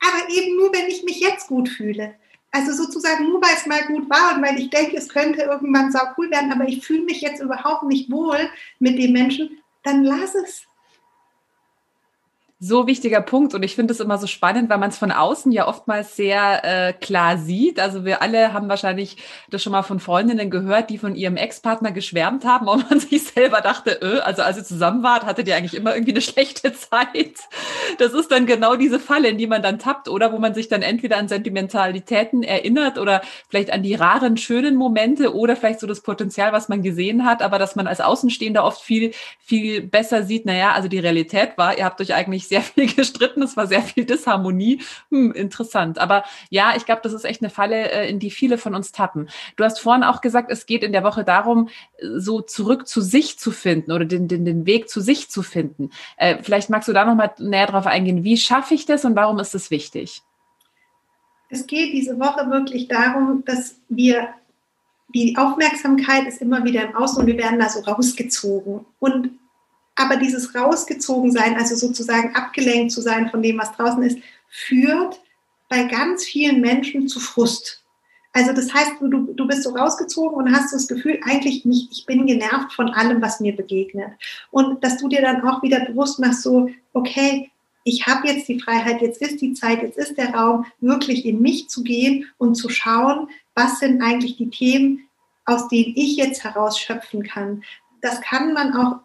Aber 0.02 0.30
eben 0.30 0.58
nur, 0.58 0.74
wenn 0.74 0.88
ich 0.88 1.04
mich 1.04 1.20
jetzt 1.20 1.48
gut 1.48 1.70
fühle. 1.70 2.16
Also 2.52 2.72
sozusagen 2.72 3.26
nur, 3.26 3.42
weil 3.42 3.56
es 3.56 3.66
mal 3.66 3.86
gut 3.86 4.10
war 4.10 4.36
und 4.36 4.44
weil 4.44 4.58
ich 4.58 4.70
denke, 4.70 4.98
es 4.98 5.10
könnte 5.10 5.42
irgendwann 5.42 5.92
sau 5.92 6.02
cool 6.18 6.32
werden, 6.32 6.52
aber 6.52 6.68
ich 6.68 6.84
fühle 6.84 7.04
mich 7.04 7.22
jetzt 7.22 7.42
überhaupt 7.42 7.84
nicht 7.84 8.10
wohl 8.10 8.50
mit 8.80 8.98
dem 8.98 9.12
Menschen, 9.12 9.62
dann 9.84 10.04
lass 10.04 10.34
es 10.34 10.66
so 12.60 12.88
wichtiger 12.88 13.22
Punkt 13.22 13.54
und 13.54 13.62
ich 13.62 13.76
finde 13.76 13.94
es 13.94 14.00
immer 14.00 14.18
so 14.18 14.26
spannend, 14.26 14.68
weil 14.72 14.80
man 14.80 14.90
es 14.90 14.98
von 14.98 15.12
außen 15.12 15.52
ja 15.52 15.68
oftmals 15.68 16.16
sehr 16.16 16.64
äh, 16.64 16.94
klar 16.94 17.38
sieht. 17.38 17.80
Also 17.80 18.04
wir 18.04 18.24
alle 18.24 18.52
haben 18.52 18.68
wahrscheinlich 18.68 19.18
das 19.52 19.62
schon 19.62 19.74
mal 19.74 19.84
von 19.84 20.00
Freundinnen 20.00 20.50
gehört, 20.50 20.90
die 20.90 20.98
von 20.98 21.16
ihrem 21.16 21.38
Ex-Partner 21.38 21.92
geschwärmt 21.92 22.46
haben 22.46 22.68
und 22.68 22.90
man 22.90 23.00
sich 23.00 23.26
selber 23.26 23.62
dachte, 23.62 24.00
öh, 24.02 24.22
also 24.22 24.42
als 24.42 24.58
ihr 24.58 24.64
zusammen 24.64 25.04
wart, 25.04 25.24
hattet 25.24 25.48
ihr 25.48 25.56
eigentlich 25.56 25.76
immer 25.76 25.94
irgendwie 25.94 26.14
eine 26.14 26.22
schlechte 26.22 26.74
Zeit. 26.74 27.36
Das 28.00 28.14
ist 28.14 28.32
dann 28.32 28.48
genau 28.48 28.76
diese 28.76 29.00
Falle, 29.00 29.28
in 29.28 29.38
die 29.38 29.46
man 29.46 29.62
dann 29.62 29.78
tappt 29.78 30.10
oder 30.10 30.34
wo 30.34 30.40
man 30.40 30.56
sich 30.56 30.68
dann 30.68 30.82
entweder 30.82 31.18
an 31.18 31.28
Sentimentalitäten 31.28 32.42
erinnert 32.42 32.98
oder 32.98 33.22
vielleicht 33.50 33.72
an 33.72 33.84
die 33.84 33.94
raren, 33.94 34.36
schönen 34.36 34.76
Momente 34.76 35.36
oder 35.36 35.56
vielleicht 35.56 35.80
so 35.80 35.86
das 35.86 36.02
Potenzial, 36.02 36.54
was 36.54 36.70
man 36.70 36.82
gesehen 36.82 37.24
hat, 37.24 37.44
aber 37.44 37.60
dass 37.60 37.76
man 37.76 37.86
als 37.86 38.02
Außenstehender 38.02 38.64
oft 38.64 38.82
viel, 38.82 39.12
viel 39.38 39.84
besser 39.84 40.24
sieht, 40.24 40.48
naja, 40.48 40.72
also 40.72 40.88
die 40.88 40.98
Realität 40.98 41.52
war, 41.58 41.78
ihr 41.78 41.86
habt 41.86 42.02
euch 42.02 42.16
eigentlich 42.16 42.47
sehr 42.50 42.62
viel 42.62 42.88
gestritten, 42.96 43.42
es 43.42 43.58
war 43.58 43.68
sehr 43.68 43.82
viel 43.82 44.06
Disharmonie. 44.06 44.82
Hm, 45.10 45.32
interessant. 45.32 46.00
Aber 46.00 46.24
ja, 46.50 46.74
ich 46.76 46.86
glaube, 46.86 47.02
das 47.04 47.14
ist 47.14 47.26
echt 47.26 47.42
eine 47.42 47.50
Falle, 47.50 47.92
äh, 47.92 48.10
in 48.10 48.20
die 48.20 48.32
viele 48.32 48.58
von 48.58 48.76
uns 48.76 48.92
tappen. 48.92 49.30
Du 49.56 49.64
hast 49.64 49.80
vorhin 49.80 50.04
auch 50.04 50.22
gesagt, 50.22 50.52
es 50.52 50.66
geht 50.66 50.84
in 50.84 50.92
der 50.92 51.04
Woche 51.04 51.24
darum, 51.24 51.70
so 52.16 52.42
zurück 52.42 52.88
zu 52.88 53.02
sich 53.02 53.38
zu 53.40 53.52
finden 53.52 53.92
oder 53.92 54.06
den, 54.06 54.28
den, 54.28 54.46
den 54.46 54.66
Weg 54.66 54.90
zu 54.90 55.02
sich 55.02 55.30
zu 55.30 55.44
finden. 55.44 55.92
Äh, 56.18 56.38
vielleicht 56.42 56.70
magst 56.70 56.88
du 56.88 56.94
da 56.94 57.06
nochmal 57.06 57.34
näher 57.40 57.68
drauf 57.68 57.88
eingehen. 57.88 58.24
Wie 58.24 58.38
schaffe 58.38 58.74
ich 58.74 58.86
das 58.86 59.06
und 59.06 59.16
warum 59.16 59.40
ist 59.40 59.56
es 59.56 59.72
wichtig? 59.72 60.22
Es 61.50 61.66
geht 61.66 61.94
diese 61.94 62.20
Woche 62.20 62.50
wirklich 62.50 62.88
darum, 62.88 63.44
dass 63.46 63.80
wir 63.88 64.30
die 65.14 65.38
Aufmerksamkeit 65.38 66.28
ist 66.28 66.42
immer 66.42 66.64
wieder 66.66 66.84
im 66.84 66.96
Außen 66.96 67.22
und 67.22 67.28
wir 67.28 67.38
werden 67.38 67.60
da 67.60 67.70
so 67.70 67.80
rausgezogen. 67.80 68.86
Und 69.00 69.32
aber 69.98 70.16
dieses 70.16 70.56
rausgezogen 70.56 71.32
sein, 71.32 71.56
also 71.58 71.76
sozusagen 71.76 72.36
abgelenkt 72.36 72.92
zu 72.92 73.02
sein 73.02 73.30
von 73.30 73.42
dem, 73.42 73.58
was 73.58 73.74
draußen 73.74 74.02
ist, 74.04 74.20
führt 74.48 75.20
bei 75.70 75.84
ganz 75.84 76.24
vielen 76.24 76.62
Menschen 76.62 77.08
zu 77.08 77.20
Frust. 77.20 77.84
Also 78.32 78.54
das 78.54 78.72
heißt, 78.72 78.94
du, 79.02 79.34
du 79.34 79.48
bist 79.48 79.64
so 79.64 79.72
rausgezogen 79.72 80.38
und 80.38 80.56
hast 80.56 80.72
das 80.72 80.88
Gefühl, 80.88 81.20
eigentlich 81.24 81.66
nicht, 81.66 81.92
ich 81.92 82.06
bin 82.06 82.28
genervt 82.28 82.72
von 82.74 82.90
allem, 82.90 83.22
was 83.22 83.40
mir 83.40 83.56
begegnet. 83.56 84.12
Und 84.52 84.84
dass 84.84 84.98
du 84.98 85.08
dir 85.08 85.22
dann 85.22 85.46
auch 85.48 85.64
wieder 85.64 85.84
bewusst 85.86 86.20
machst, 86.20 86.44
so, 86.44 86.70
okay, 86.94 87.50
ich 87.84 88.06
habe 88.06 88.28
jetzt 88.28 88.48
die 88.48 88.60
Freiheit, 88.60 89.02
jetzt 89.02 89.22
ist 89.22 89.42
die 89.42 89.54
Zeit, 89.54 89.82
jetzt 89.82 89.98
ist 89.98 90.18
der 90.18 90.36
Raum, 90.36 90.66
wirklich 90.80 91.26
in 91.26 91.42
mich 91.42 91.70
zu 91.70 91.84
gehen 91.84 92.28
und 92.38 92.54
zu 92.54 92.70
schauen, 92.70 93.30
was 93.56 93.80
sind 93.80 94.04
eigentlich 94.04 94.38
die 94.38 94.52
Themen, 94.52 95.08
aus 95.46 95.68
denen 95.70 95.94
ich 95.96 96.18
jetzt 96.18 96.44
herausschöpfen 96.44 97.24
kann. 97.24 97.64
Das 98.02 98.22
kann 98.22 98.54
man 98.54 98.74
auch 98.76 99.00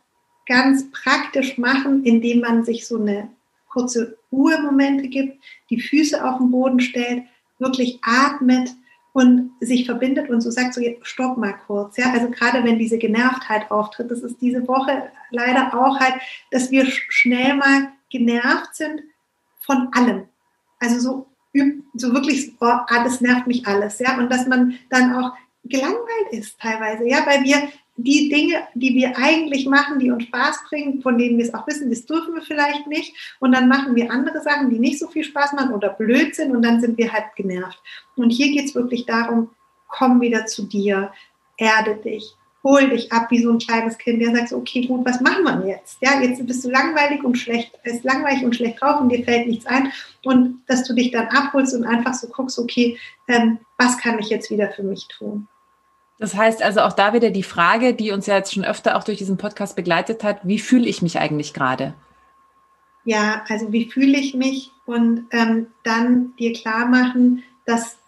ganz 0.53 0.91
praktisch 0.91 1.57
machen, 1.57 2.05
indem 2.05 2.41
man 2.41 2.63
sich 2.63 2.87
so 2.87 2.99
eine 2.99 3.31
kurze 3.71 4.19
Ruhemomente 4.31 5.09
gibt, 5.09 5.43
die 5.71 5.81
Füße 5.81 6.23
auf 6.23 6.39
den 6.39 6.51
Boden 6.51 6.79
stellt, 6.79 7.23
wirklich 7.59 7.99
atmet 8.03 8.71
und 9.15 9.53
sich 9.61 9.87
verbindet 9.87 10.29
und 10.29 10.43
so 10.43 10.51
sagt, 10.51 10.75
so 10.75 10.83
stopp 11.03 11.39
mal 11.39 11.55
kurz. 11.67 11.97
Ja, 11.97 12.13
also 12.13 12.29
gerade 12.29 12.63
wenn 12.65 12.79
diese 12.79 12.99
Genervtheit 12.99 13.71
auftritt, 13.71 14.11
das 14.11 14.21
ist 14.21 14.43
diese 14.43 14.69
Woche 14.69 15.11
leider 15.31 15.73
auch 15.73 15.99
halt, 15.99 16.15
dass 16.51 16.71
wir 16.71 16.85
schnell 16.87 17.55
mal 17.55 17.89
genervt 18.11 18.75
sind 18.75 19.01
von 19.61 19.89
allem. 19.93 20.25
Also 20.81 21.01
so 21.01 21.27
so 21.95 22.15
wirklich, 22.15 22.55
oh, 22.61 22.79
alles 22.87 23.21
nervt 23.21 23.47
mich 23.47 23.67
alles, 23.67 23.99
ja, 23.99 24.17
und 24.17 24.31
dass 24.31 24.47
man 24.47 24.79
dann 24.89 25.15
auch 25.15 25.33
gelangweilt 25.65 26.31
ist 26.31 26.59
teilweise, 26.59 27.07
ja, 27.07 27.27
weil 27.27 27.45
wir 27.45 27.69
die 27.97 28.29
Dinge, 28.31 28.67
die 28.75 28.95
wir 28.95 29.17
eigentlich 29.19 29.67
machen, 29.67 29.99
die 29.99 30.11
uns 30.11 30.25
Spaß 30.25 30.65
bringen, 30.69 31.03
von 31.03 31.19
denen 31.19 31.39
wir 31.39 31.45
es 31.45 31.55
auch 31.55 31.67
wissen, 31.67 31.91
das 31.91 32.07
dürfen 32.07 32.35
wir 32.35 32.43
vielleicht 32.43 32.87
nicht. 32.87 33.15
Und 33.39 33.53
dann 33.53 33.69
machen 33.69 33.95
wir 33.95 34.11
andere 34.11 34.41
Sachen, 34.41 34.71
die 34.71 34.79
nicht 34.79 34.99
so 34.99 35.09
viel 35.09 35.25
Spaß 35.25 35.53
machen 35.53 35.75
oder 35.75 35.91
blöd 35.91 36.35
sind 36.35 36.55
und 36.55 36.63
dann 36.63 36.81
sind 36.81 36.97
wir 36.97 37.13
halt 37.13 37.27
genervt. 37.37 37.79
Und 38.17 38.31
hier 38.31 38.51
geht 38.51 38.67
es 38.67 38.75
wirklich 38.75 39.05
darum, 39.05 39.51
komm 39.89 40.21
wieder 40.21 40.47
zu 40.47 40.65
dir, 40.65 41.13
erde 41.59 41.97
dich, 41.97 42.35
hol 42.65 42.89
dich 42.89 43.13
ab 43.13 43.31
wie 43.31 43.43
so 43.43 43.53
ein 43.53 43.59
kleines 43.59 43.99
Kind, 43.99 44.23
der 44.23 44.35
sagt 44.35 44.49
so, 44.49 44.57
okay, 44.57 44.87
gut, 44.87 45.05
was 45.05 45.21
machen 45.21 45.45
wir 45.45 45.69
jetzt? 45.69 45.99
Ja, 46.01 46.21
jetzt 46.21 46.45
bist 46.47 46.65
du 46.65 46.71
langweilig 46.71 47.23
und 47.23 47.37
schlecht, 47.37 47.79
ist 47.85 48.05
langweilig 48.05 48.43
und 48.43 48.57
schlecht 48.57 48.81
drauf 48.81 49.01
und 49.01 49.11
dir 49.11 49.23
fällt 49.23 49.49
nichts 49.49 49.67
ein. 49.67 49.93
Und 50.25 50.63
dass 50.67 50.85
du 50.85 50.95
dich 50.95 51.11
dann 51.11 51.27
abholst 51.29 51.75
und 51.75 51.85
einfach 51.85 52.15
so 52.15 52.29
guckst, 52.29 52.59
okay, 52.59 52.97
ähm, 53.29 53.59
was 53.77 53.99
kann 53.99 54.19
ich 54.19 54.31
jetzt 54.31 54.51
wieder 54.51 54.71
für 54.71 54.83
mich 54.83 55.09
tun? 55.09 55.47
Das 56.23 56.37
heißt 56.37 56.63
also 56.63 56.83
auch 56.83 56.93
da 56.93 57.15
wieder 57.15 57.31
die 57.31 57.43
Frage, 57.43 57.95
die 57.95 58.13
uns 58.13 58.27
ja 58.27 58.37
jetzt 58.37 58.55
schon 58.55 58.65
öfter 58.65 58.97
auch 58.97 59.03
durch 59.03 59.19
diesen 59.19 59.39
Podcast 59.39 59.75
begleitet 59.75 60.23
hat, 60.23 60.39
wie 60.45 60.61
fühle 60.61 60.87
ich 60.89 61.03
mich 61.03 61.19
eigentlich 61.19 61.53
gerade? 61.53 61.95
Ja, 63.03 63.43
also 63.49 63.73
wie 63.73 63.91
fühle 63.91 64.17
ich 64.21 64.33
mich 64.33 64.71
und 64.87 65.27
ähm, 65.33 65.67
dann 65.83 66.33
dir 66.37 66.53
klar 66.53 66.87
machen, 66.87 67.43
dass 67.67 67.99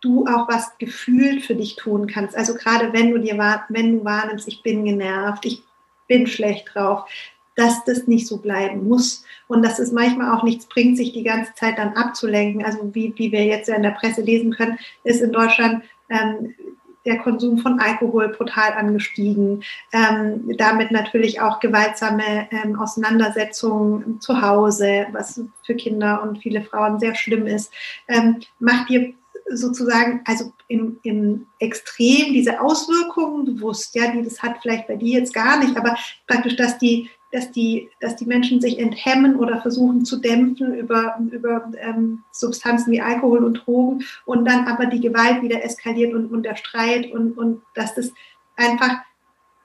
du 0.00 0.26
auch 0.26 0.48
was 0.48 0.78
gefühlt 0.78 1.44
für 1.44 1.54
dich 1.54 1.76
tun 1.76 2.08
kannst. 2.08 2.36
Also 2.36 2.54
gerade 2.54 2.92
wenn 2.92 3.12
du 3.12 3.20
dir 3.20 3.38
wenn 3.68 3.98
du 3.98 4.04
wahrnimmst, 4.04 4.48
ich 4.48 4.64
bin 4.64 4.84
genervt, 4.84 5.46
ich 5.46 5.62
bin 6.08 6.26
schlecht 6.26 6.74
drauf, 6.74 7.08
dass 7.54 7.84
das 7.84 8.08
nicht 8.08 8.26
so 8.26 8.38
bleiben 8.38 8.88
muss 8.88 9.24
und 9.46 9.64
dass 9.64 9.78
es 9.78 9.92
manchmal 9.92 10.36
auch 10.36 10.42
nichts 10.42 10.66
bringt, 10.66 10.96
sich 10.96 11.12
die 11.12 11.22
ganze 11.22 11.54
Zeit 11.54 11.78
dann 11.78 11.92
abzulenken. 11.92 12.64
Also 12.64 12.92
wie, 12.96 13.14
wie 13.16 13.30
wir 13.30 13.44
jetzt 13.44 13.68
ja 13.68 13.76
in 13.76 13.84
der 13.84 13.90
Presse 13.92 14.22
lesen 14.22 14.50
können, 14.50 14.76
ist 15.04 15.20
in 15.20 15.30
Deutschland 15.30 15.84
ähm, 16.08 16.52
der 17.04 17.18
Konsum 17.18 17.58
von 17.58 17.80
Alkohol 17.80 18.28
brutal 18.28 18.72
angestiegen, 18.72 19.62
ähm, 19.92 20.50
damit 20.56 20.90
natürlich 20.90 21.40
auch 21.40 21.60
gewaltsame 21.60 22.48
ähm, 22.50 22.78
Auseinandersetzungen 22.78 24.20
zu 24.20 24.42
Hause, 24.42 25.06
was 25.12 25.40
für 25.64 25.74
Kinder 25.74 26.22
und 26.22 26.38
viele 26.38 26.62
Frauen 26.62 27.00
sehr 27.00 27.14
schlimm 27.14 27.46
ist. 27.46 27.72
Ähm, 28.08 28.40
macht 28.58 28.88
dir 28.88 29.14
sozusagen, 29.52 30.20
also 30.26 30.52
im, 30.68 30.98
im 31.02 31.46
Extrem 31.58 32.32
diese 32.32 32.60
Auswirkungen 32.60 33.44
bewusst, 33.44 33.94
ja, 33.94 34.10
die 34.10 34.22
das 34.22 34.42
hat 34.42 34.58
vielleicht 34.62 34.86
bei 34.86 34.96
dir 34.96 35.18
jetzt 35.18 35.34
gar 35.34 35.58
nicht, 35.58 35.76
aber 35.76 35.96
praktisch, 36.26 36.56
dass 36.56 36.78
die 36.78 37.10
dass 37.32 37.52
die, 37.52 37.90
dass 38.00 38.16
die 38.16 38.26
Menschen 38.26 38.60
sich 38.60 38.78
enthemmen 38.78 39.36
oder 39.36 39.60
versuchen 39.60 40.04
zu 40.04 40.18
dämpfen 40.18 40.74
über, 40.74 41.18
über 41.30 41.70
ähm, 41.80 42.24
Substanzen 42.32 42.92
wie 42.92 43.00
Alkohol 43.00 43.44
und 43.44 43.54
Drogen 43.64 44.04
und 44.24 44.44
dann 44.44 44.66
aber 44.66 44.86
die 44.86 45.00
Gewalt 45.00 45.42
wieder 45.42 45.64
eskaliert 45.64 46.12
und, 46.14 46.32
und 46.32 46.44
der 46.44 46.56
Streit 46.56 47.10
und, 47.12 47.38
und 47.38 47.62
dass 47.74 47.94
das 47.94 48.12
einfach 48.56 48.98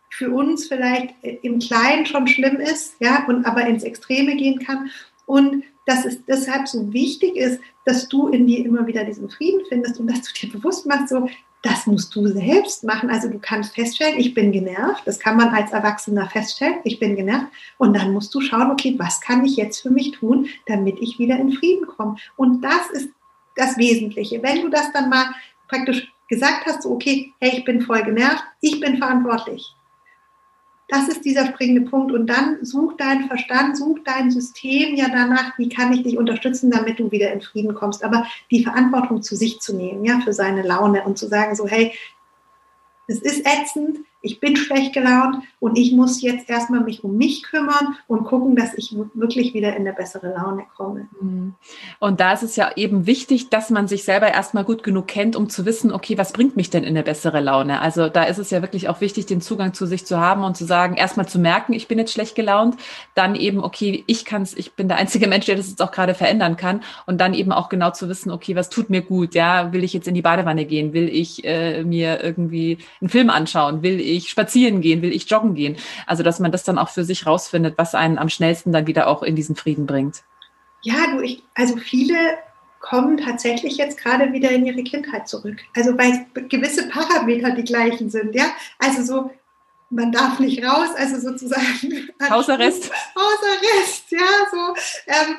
für 0.10 0.32
uns 0.32 0.68
vielleicht 0.68 1.14
im 1.24 1.60
Kleinen 1.60 2.06
schon 2.06 2.28
schlimm 2.28 2.58
ist, 2.58 2.96
ja, 3.00 3.26
und 3.28 3.46
aber 3.46 3.66
ins 3.66 3.84
Extreme 3.84 4.36
gehen 4.38 4.60
kann. 4.60 4.90
Und 5.26 5.64
dass 5.86 6.06
es 6.06 6.24
deshalb 6.26 6.68
so 6.68 6.94
wichtig 6.94 7.36
ist, 7.36 7.60
dass 7.84 8.08
du 8.08 8.30
in 8.30 8.48
dir 8.48 8.66
immer 8.66 8.88
wieder 8.88 9.04
diesen 9.04 9.30
Frieden 9.30 9.62
findest 9.68 10.00
und 10.00 10.08
dass 10.08 10.22
du 10.22 10.48
dir 10.48 10.54
bewusst 10.54 10.86
machst, 10.86 11.10
so, 11.10 11.28
das 11.66 11.88
musst 11.88 12.16
du 12.16 12.28
selbst 12.28 12.84
machen. 12.84 13.10
Also 13.10 13.28
du 13.28 13.40
kannst 13.40 13.74
feststellen, 13.74 14.20
ich 14.20 14.36
bin 14.36 14.52
genervt. 14.52 15.02
Das 15.06 15.20
kann 15.20 15.36
man 15.36 15.50
als 15.50 15.72
Erwachsener 15.72 16.30
feststellen, 16.30 16.78
ich 16.84 17.00
bin 17.00 17.16
genervt. 17.16 17.48
Und 17.80 17.96
dann 17.96 18.14
musst 18.14 18.34
du 18.36 18.42
schauen, 18.42 18.70
okay, 18.70 18.94
was 19.00 19.20
kann 19.20 19.44
ich 19.44 19.56
jetzt 19.56 19.82
für 19.82 19.90
mich 19.90 20.12
tun, 20.12 20.48
damit 20.68 21.00
ich 21.02 21.18
wieder 21.18 21.38
in 21.38 21.52
Frieden 21.52 21.88
komme. 21.88 22.18
Und 22.38 22.62
das 22.62 22.92
ist 22.92 23.10
das 23.56 23.78
Wesentliche. 23.78 24.44
Wenn 24.44 24.62
du 24.62 24.70
das 24.70 24.92
dann 24.94 25.10
mal 25.10 25.34
praktisch 25.68 26.08
gesagt 26.30 26.68
hast, 26.68 26.84
so, 26.84 26.92
okay, 26.92 27.34
hey, 27.40 27.58
ich 27.58 27.66
bin 27.66 27.82
voll 27.82 28.04
genervt, 28.04 28.44
ich 28.62 28.80
bin 28.80 28.98
verantwortlich. 28.98 29.76
Das 30.88 31.08
ist 31.08 31.25
dieser 31.25 31.48
springende 31.48 31.89
Punkt. 31.89 32.12
Und 32.12 32.27
dann 32.27 32.63
such 32.63 32.94
dein 32.98 33.27
Verstand, 33.27 33.77
such 33.77 34.00
dein 34.06 34.30
System 34.30 34.96
ja 34.96 35.08
danach, 35.10 35.58
wie 35.58 35.70
kann 35.70 35.92
ich 35.94 36.04
dich 36.04 36.18
unterstützen, 36.18 36.70
damit 36.70 37.00
du 37.00 37.12
wieder 37.12 37.32
in 37.32 37.42
Frieden 37.42 37.74
kommst. 37.74 38.04
Aber 38.04 38.25
die 38.51 38.63
Verantwortung 38.63 39.22
zu 39.22 39.36
sich 39.36 39.60
zu 39.60 39.75
nehmen, 39.75 40.06
ja, 40.06 40.20
für 40.22 40.34
seine 40.34 40.62
Laune 40.62 41.04
und 41.04 41.18
zu 41.18 41.27
sagen 41.27 41.56
so, 41.56 41.68
hey, 41.68 41.94
es 43.08 43.22
ist 43.22 43.46
ätzend, 43.46 44.00
ich 44.25 44.39
bin 44.39 44.55
schlecht 44.55 44.94
gelaunt 44.94 45.38
und 45.60 45.77
ich 45.77 45.91
muss 45.94 46.22
jetzt 46.22 46.50
erstmal 46.50 46.82
mich 46.82 47.03
um 47.03 47.15
mich 47.15 47.44
kümmern 47.44 47.96
und 48.08 48.25
gucken, 48.25 48.55
dass 48.55 48.74
ich 48.74 48.96
wirklich 49.13 49.53
wieder 49.53 49.70
in 49.75 49.82
eine 49.82 49.94
bessere 49.94 50.34
Laune 50.34 50.63
komme. 50.75 51.08
Mhm. 51.22 51.53
Und 52.00 52.20
da 52.20 52.34
ist 52.34 52.44
es 52.44 52.55
ja 52.55 52.72
eben 52.75 53.05
wichtig, 53.05 53.50
dass 53.50 53.70
man 53.70 53.88
sich 53.88 54.03
selber 54.03 54.27
erstmal 54.27 54.63
gut 54.63 54.84
genug 54.84 55.08
kennt, 55.08 55.36
um 55.36 55.50
zu 55.50 55.65
wissen, 55.65 55.94
okay, 55.94 56.17
was 56.17 56.34
bringt 56.34 56.55
mich 56.55 56.70
denn 56.72 56.84
in 56.84 56.89
eine 56.89 57.03
bessere 57.03 57.39
Laune? 57.39 57.82
Also 57.82 58.10
da 58.10 58.24
ist 58.24 58.39
es 58.39 58.50
ja 58.50 58.62
wirklich 58.62 58.89
auch 58.89 59.00
wichtig, 59.00 59.27
den 59.27 59.41
Zugang 59.41 59.74
zu 59.74 59.86
sich 59.86 60.05
zu 60.05 60.20
haben 60.20 60.44
und 60.44 60.58
zu 60.58 60.65
sagen, 60.65 60.96
erstmal 60.96 61.27
zu 61.27 61.38
merken, 61.38 61.74
ich 61.74 61.88
bin 61.88 62.00
jetzt 62.00 62.13
schlecht 62.13 62.36
gelaunt, 62.36 62.75
dann 63.13 63.36
eben, 63.36 63.63
okay, 63.63 64.03
ich 64.08 64.25
kann 64.25 64.41
es, 64.41 64.55
ich 64.58 64.74
bin 64.74 64.88
der 64.88 64.98
einzige 64.98 65.27
Mensch, 65.29 65.46
der 65.46 65.55
das 65.55 65.70
jetzt 65.70 65.82
auch 65.82 65.91
gerade 65.91 66.15
verändern 66.15 66.58
kann 66.58 66.82
und 67.05 67.22
dann 67.22 67.36
eben 67.36 67.51
auch 67.51 67.70
genau 67.70 67.91
zu 67.91 68.10
wissen, 68.10 68.32
okay, 68.32 68.55
was 68.55 68.70
tut 68.70 68.89
mir 68.89 69.01
gut? 69.03 69.36
Ja, 69.36 69.72
will 69.72 69.84
ich 69.84 69.94
jetzt 69.94 70.08
in 70.08 70.15
die 70.15 70.24
Badewanne 70.24 70.65
gehen? 70.65 70.94
Will 70.94 71.10
ich 71.10 71.46
äh, 71.46 71.84
mir 71.84 72.24
irgendwie 72.24 72.79
einen 73.01 73.10
Film 73.10 73.29
anschauen? 73.29 73.84
Will 73.84 74.00
ich 74.00 74.15
ich 74.18 74.30
spazieren 74.30 74.82
gehen, 74.82 75.02
will 75.02 75.14
ich 75.14 75.30
joggen 75.30 75.56
gehen. 75.56 75.78
Also, 76.06 76.24
dass 76.24 76.40
man 76.40 76.52
das 76.52 76.64
dann 76.64 76.78
auch 76.78 76.90
für 76.90 77.04
sich 77.04 77.26
rausfindet, 77.26 77.78
was 77.78 77.96
einen 77.96 78.18
am 78.18 78.30
schnellsten 78.30 78.72
dann 78.72 78.88
wieder 78.88 79.08
auch 79.08 79.24
in 79.24 79.36
diesen 79.36 79.56
Frieden 79.56 79.86
bringt. 79.86 80.24
Ja, 80.82 80.96
du, 81.12 81.22
ich, 81.22 81.44
also 81.56 81.78
viele 81.78 82.16
kommen 82.80 83.18
tatsächlich 83.18 83.78
jetzt 83.78 83.98
gerade 83.98 84.32
wieder 84.32 84.52
in 84.52 84.66
ihre 84.66 84.84
Kindheit 84.84 85.28
zurück. 85.28 85.58
Also 85.76 85.98
weil 85.98 86.28
gewisse 86.50 86.88
Parameter 86.88 87.52
die 87.52 87.64
gleichen 87.64 88.12
sind, 88.12 88.36
ja. 88.36 88.46
Also 88.78 89.02
so 89.02 89.32
man 89.89 90.12
darf 90.12 90.39
nicht 90.39 90.63
raus, 90.63 90.89
also 90.98 91.20
sozusagen. 91.20 92.10
Hausarrest. 92.30 92.92
Hausarrest, 93.15 94.12
ja, 94.12 94.20
so. 94.51 94.74
Ähm, 95.08 95.36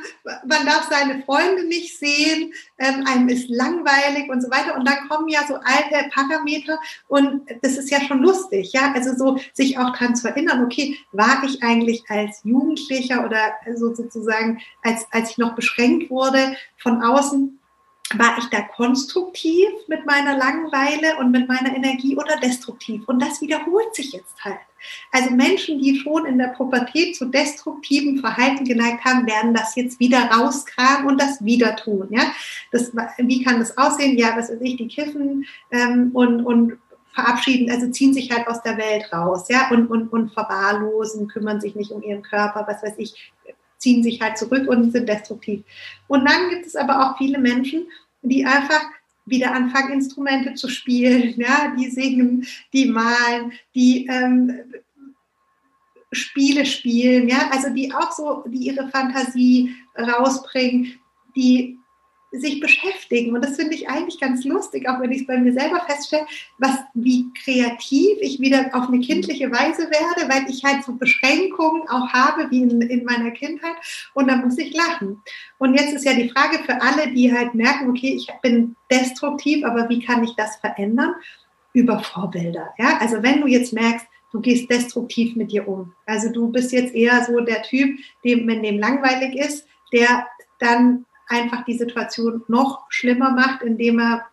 man 0.46 0.66
darf 0.66 0.88
seine 0.88 1.22
Freunde 1.24 1.66
nicht 1.66 1.98
sehen, 1.98 2.52
ähm, 2.78 3.04
einem 3.06 3.28
ist 3.28 3.48
langweilig 3.48 4.30
und 4.30 4.40
so 4.42 4.50
weiter. 4.50 4.76
Und 4.76 4.86
dann 4.86 5.08
kommen 5.08 5.28
ja 5.28 5.40
so 5.46 5.54
alte 5.54 6.08
Parameter 6.10 6.78
und 7.08 7.42
das 7.62 7.76
ist 7.76 7.90
ja 7.90 8.00
schon 8.00 8.22
lustig, 8.22 8.72
ja. 8.72 8.92
Also 8.94 9.14
so 9.16 9.38
sich 9.52 9.78
auch 9.78 9.92
daran 9.92 10.14
zu 10.14 10.28
erinnern, 10.28 10.64
okay, 10.64 10.96
war 11.12 11.42
ich 11.44 11.62
eigentlich 11.62 12.04
als 12.08 12.40
Jugendlicher 12.44 13.24
oder 13.24 13.52
so 13.76 13.94
sozusagen, 13.94 14.60
als, 14.82 15.06
als 15.10 15.30
ich 15.30 15.38
noch 15.38 15.54
beschränkt 15.54 16.10
wurde 16.10 16.56
von 16.78 17.02
außen, 17.02 17.58
war 18.14 18.38
ich 18.38 18.44
da 18.46 18.60
konstruktiv 18.60 19.68
mit 19.88 20.06
meiner 20.06 20.36
Langeweile 20.36 21.16
und 21.18 21.32
mit 21.32 21.48
meiner 21.48 21.75
Energie 21.75 22.16
oder 22.16 22.36
destruktiv? 22.36 23.02
Und 23.08 23.20
das 23.20 23.40
wiederholt 23.40 23.94
sich 23.94 24.12
jetzt 24.12 24.44
halt. 24.44 24.58
Also 25.10 25.30
Menschen, 25.30 25.80
die 25.80 25.98
schon 25.98 26.26
in 26.26 26.38
der 26.38 26.48
Pubertät 26.48 27.16
zu 27.16 27.25
destruktiven 27.26 28.18
Verhalten 28.18 28.64
geneigt 28.64 29.04
haben, 29.04 29.26
werden 29.26 29.54
das 29.54 29.75
jetzt 29.75 29.98
wieder 29.98 30.30
rauskramen 30.30 31.08
und 31.08 31.20
das 31.20 31.44
wieder 31.44 31.75
tun. 31.75 32.06
Ja? 32.10 32.22
Das, 32.70 32.92
wie 33.18 33.42
kann 33.42 33.58
das 33.58 33.76
aussehen? 33.76 34.16
Ja, 34.16 34.36
was 34.36 34.50
weiß 34.50 34.60
ich, 34.60 34.76
die 34.76 34.86
kiffen 34.86 35.44
ähm, 35.72 36.10
und, 36.12 36.44
und 36.44 36.78
verabschieden, 37.12 37.70
also 37.70 37.90
ziehen 37.90 38.12
sich 38.12 38.30
halt 38.30 38.46
aus 38.46 38.62
der 38.62 38.76
Welt 38.76 39.10
raus, 39.10 39.46
ja, 39.48 39.70
und, 39.70 39.86
und, 39.86 40.12
und 40.12 40.34
verwahrlosen, 40.34 41.28
kümmern 41.28 41.62
sich 41.62 41.75
nicht 41.75 41.90
um 41.90 42.02
ihren 42.02 42.22
Körper, 42.22 42.66
was 42.68 42.82
weiß 42.82 42.98
ich, 42.98 43.32
ziehen 43.78 44.02
sich 44.02 44.21
halt 44.21 44.38
zurück 44.38 44.68
und 44.68 44.92
sind 44.92 45.09
destruktiv. 45.09 45.62
Und 46.09 46.28
dann 46.28 46.50
gibt 46.50 46.66
es 46.66 46.76
aber 46.76 47.11
auch 47.11 47.18
viele 47.18 47.38
Menschen, 47.38 47.87
die 48.23 48.45
einfach 48.45 48.83
wieder 49.26 49.52
anfangen, 49.52 49.95
Instrumente 49.95 50.54
zu 50.54 50.68
spielen, 50.68 51.35
ja, 51.40 51.75
die 51.78 51.90
singen, 51.90 52.47
die 52.73 52.87
malen, 52.87 53.52
die 53.75 54.06
ähm, 54.06 54.61
Spiele 56.12 56.64
spielen, 56.64 57.28
ja, 57.28 57.50
also 57.50 57.71
die 57.71 57.92
auch 57.92 58.12
so, 58.12 58.45
die 58.47 58.68
ihre 58.68 58.88
Fantasie 58.88 59.75
rausbringen, 59.99 60.99
die 61.35 61.78
sich 62.30 62.61
beschäftigen. 62.61 63.35
Und 63.35 63.45
das 63.45 63.56
finde 63.56 63.75
ich 63.75 63.88
eigentlich 63.88 64.21
ganz 64.21 64.45
lustig, 64.45 64.88
auch 64.88 65.00
wenn 65.00 65.12
ich 65.12 65.23
es 65.23 65.26
bei 65.26 65.38
mir 65.38 65.52
selber 65.52 65.80
feststelle, 65.87 66.26
was, 66.59 66.76
wie 66.95 67.26
kreativ 67.45 68.18
ich 68.21 68.40
wieder 68.40 68.71
auf 68.73 68.88
eine 68.88 69.00
kindliche 69.00 69.50
Weise 69.50 69.83
werde, 69.90 70.33
weil 70.33 70.50
ich 70.50 70.64
halt 70.64 70.85
so 70.85 70.95
Beschränkungen 70.95 71.88
auch 71.88 72.09
habe 72.12 72.50
wie 72.50 72.62
in, 72.62 72.80
in 72.83 73.04
meiner 73.04 73.30
Kindheit. 73.30 73.76
Und 74.14 74.28
da 74.28 74.37
muss 74.37 74.59
ich 74.59 74.75
lachen. 74.75 75.23
Und 75.59 75.75
jetzt 75.75 75.95
ist 75.95 76.04
ja 76.04 76.14
die 76.14 76.28
Frage 76.28 76.59
für 76.64 76.80
alle, 76.83 77.12
die 77.12 77.33
halt 77.33 77.54
merken, 77.54 77.90
okay, 77.90 78.14
ich 78.14 78.28
bin 78.42 78.76
destruktiv, 78.90 79.64
aber 79.64 79.88
wie 79.88 80.00
kann 80.00 80.25
ich 80.25 80.35
das 80.37 80.56
verändern? 80.56 81.14
Über 81.73 82.00
Vorbilder. 82.00 82.75
Ja, 82.78 82.99
also 83.00 83.23
wenn 83.23 83.40
du 83.40 83.47
jetzt 83.47 83.73
merkst, 83.73 84.06
du 84.33 84.40
gehst 84.40 84.71
destruktiv 84.71 85.37
mit 85.37 85.52
dir 85.52 85.66
um. 85.68 85.95
Also 86.04 86.30
du 86.30 86.50
bist 86.50 86.73
jetzt 86.73 86.95
eher 86.95 87.25
so 87.25 87.40
der 87.40 87.62
Typ, 87.62 87.99
dem, 88.25 88.47
wenn 88.47 88.62
dem 88.62 88.78
langweilig 88.78 89.37
ist, 89.37 89.66
der 89.92 90.26
dann 90.59 91.05
einfach 91.26 91.64
die 91.64 91.76
Situation 91.76 92.42
noch 92.49 92.87
schlimmer 92.88 93.30
macht, 93.30 93.62
indem 93.62 93.99
er, 93.99 94.26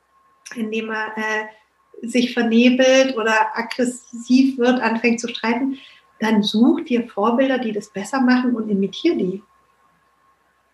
indem 0.55 0.91
er 0.91 1.17
äh, 1.17 2.07
sich 2.07 2.33
vernebelt 2.33 3.15
oder 3.15 3.57
aggressiv 3.57 4.57
wird, 4.57 4.81
anfängt 4.81 5.19
zu 5.19 5.27
streiten, 5.27 5.77
dann 6.19 6.43
such 6.43 6.81
dir 6.81 7.07
Vorbilder, 7.07 7.59
die 7.59 7.71
das 7.71 7.89
besser 7.89 8.21
machen 8.21 8.55
und 8.55 8.69
imitier 8.69 9.15
die. 9.15 9.41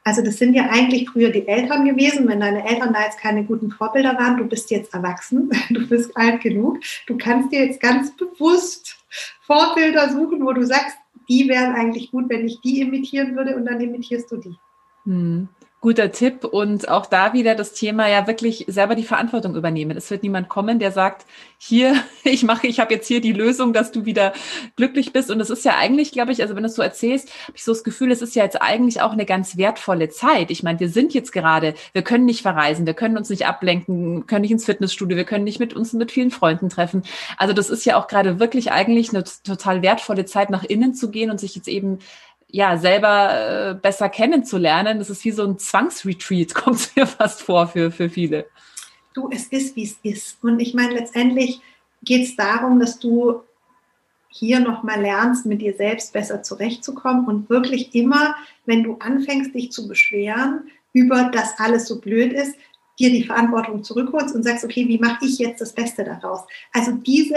Also 0.04 0.24
das 0.24 0.38
sind 0.38 0.54
ja 0.56 0.70
eigentlich 0.70 1.10
früher 1.10 1.30
die 1.30 1.48
Eltern 1.48 1.86
gewesen. 1.86 2.28
Wenn 2.28 2.40
deine 2.40 2.68
Eltern 2.68 2.94
da 2.94 3.04
jetzt 3.04 3.20
keine 3.20 3.44
guten 3.44 3.70
Vorbilder 3.70 4.18
waren, 4.18 4.38
du 4.38 4.46
bist 4.46 4.72
jetzt 4.72 4.94
erwachsen, 4.94 5.52
du 5.70 5.88
bist 5.88 6.16
alt 6.16 6.42
genug, 6.42 6.80
du 7.08 7.18
kannst 7.18 7.52
dir 7.52 7.66
jetzt 7.66 7.80
ganz 7.80 8.16
bewusst 8.16 8.98
Vorbilder 9.42 10.10
suchen, 10.10 10.46
wo 10.46 10.54
du 10.54 10.66
sagst, 10.66 10.98
die 11.30 11.48
wären 11.48 11.76
eigentlich 11.76 12.12
gut, 12.12 12.30
wenn 12.30 12.48
ich 12.48 12.60
die 12.62 12.82
imitieren 12.82 13.36
würde 13.36 13.56
und 13.56 13.66
dann 13.66 13.80
imitierst 13.80 14.32
du 14.32 14.38
die. 14.38 14.56
Hm. 15.06 15.48
Guter 15.82 16.12
Tipp 16.12 16.44
und 16.44 16.90
auch 16.90 17.06
da 17.06 17.32
wieder 17.32 17.56
das 17.56 17.72
Thema 17.72 18.10
ja 18.10 18.28
wirklich 18.28 18.66
selber 18.68 18.96
die 18.96 19.04
Verantwortung 19.04 19.56
übernehmen. 19.56 19.96
Es 19.96 20.12
wird 20.12 20.24
niemand 20.24 20.50
kommen, 20.50 20.78
der 20.78 20.92
sagt, 20.92 21.26
hier, 21.58 21.96
ich 22.26 22.44
mache, 22.44 22.68
ich 22.68 22.82
habe 22.82 22.94
jetzt 22.94 23.08
hier 23.08 23.22
die 23.22 23.32
Lösung, 23.32 23.72
dass 23.72 23.94
du 23.94 24.04
wieder 24.04 24.34
glücklich 24.76 25.14
bist. 25.14 25.32
Und 25.32 25.40
es 25.40 25.50
ist 25.50 25.64
ja 25.64 25.78
eigentlich, 25.78 26.12
glaube 26.12 26.34
ich, 26.34 26.42
also 26.42 26.56
wenn 26.56 26.64
du 26.64 26.68
es 26.68 26.76
so 26.76 26.82
erzählst, 26.82 27.30
habe 27.44 27.54
ich 27.56 27.64
so 27.64 27.72
das 27.72 27.86
Gefühl, 27.86 28.12
es 28.12 28.22
ist 28.22 28.36
ja 28.36 28.44
jetzt 28.44 28.62
eigentlich 28.62 29.02
auch 29.02 29.14
eine 29.14 29.26
ganz 29.26 29.56
wertvolle 29.56 30.10
Zeit. 30.10 30.52
Ich 30.52 30.64
meine, 30.64 30.82
wir 30.82 30.90
sind 30.90 31.14
jetzt 31.14 31.32
gerade, 31.32 31.76
wir 31.94 32.02
können 32.02 32.26
nicht 32.26 32.42
verreisen, 32.42 32.86
wir 32.86 32.94
können 32.94 33.18
uns 33.18 33.30
nicht 33.30 33.46
ablenken, 33.46 34.28
können 34.28 34.42
nicht 34.42 34.52
ins 34.52 34.66
Fitnessstudio, 34.66 35.16
wir 35.16 35.24
können 35.24 35.46
nicht 35.46 35.60
mit 35.62 35.74
uns 35.74 35.94
mit 35.94 36.12
vielen 36.12 36.32
Freunden 36.32 36.68
treffen. 36.68 37.04
Also 37.38 37.54
das 37.54 37.70
ist 37.70 37.86
ja 37.86 37.98
auch 37.98 38.08
gerade 38.08 38.40
wirklich 38.40 38.74
eigentlich 38.74 39.12
eine 39.12 39.24
total 39.46 39.82
wertvolle 39.82 40.26
Zeit, 40.26 40.50
nach 40.50 40.66
innen 40.66 40.94
zu 40.94 41.10
gehen 41.10 41.32
und 41.32 41.40
sich 41.40 41.56
jetzt 41.56 41.70
eben 41.70 42.00
ja, 42.52 42.78
selber 42.78 43.72
äh, 43.72 43.74
besser 43.76 44.10
kennenzulernen. 44.10 45.00
Das 45.00 45.10
ist 45.10 45.24
wie 45.24 45.32
so 45.32 45.44
ein 45.44 45.58
Zwangsretreat, 45.58 46.54
kommt 46.56 46.78
es 46.78 46.96
mir 46.96 47.08
fast 47.08 47.42
vor 47.42 47.68
für, 47.68 47.92
für 47.92 48.10
viele. 48.10 48.48
Du, 49.14 49.30
es 49.32 49.48
ist, 49.48 49.76
wie 49.76 49.84
es 49.84 49.98
ist. 50.04 50.44
Und 50.44 50.60
ich 50.60 50.74
meine, 50.74 50.94
letztendlich 50.94 51.62
geht 52.04 52.24
es 52.24 52.36
darum, 52.36 52.80
dass 52.80 53.00
du 53.00 53.42
hier 54.30 54.60
nochmal 54.60 55.02
lernst, 55.02 55.46
mit 55.46 55.62
dir 55.62 55.74
selbst 55.74 56.14
besser 56.14 56.44
zurechtzukommen 56.44 57.26
und 57.26 57.50
wirklich 57.50 57.94
immer, 57.96 58.36
wenn 58.66 58.84
du 58.84 58.96
anfängst, 59.00 59.54
dich 59.56 59.72
zu 59.72 59.88
beschweren 59.88 60.70
über 60.94 61.32
das 61.34 61.58
alles 61.58 61.88
so 61.88 62.00
blöd 62.00 62.34
ist, 62.34 62.56
dir 63.00 63.10
die 63.10 63.24
Verantwortung 63.24 63.84
zurückholst 63.84 64.36
und 64.36 64.44
sagst, 64.44 64.64
okay, 64.64 64.88
wie 64.88 65.00
mache 65.00 65.26
ich 65.26 65.40
jetzt 65.40 65.62
das 65.62 65.74
Beste 65.74 66.04
daraus? 66.04 66.42
Also 66.74 66.92
diese 66.92 67.36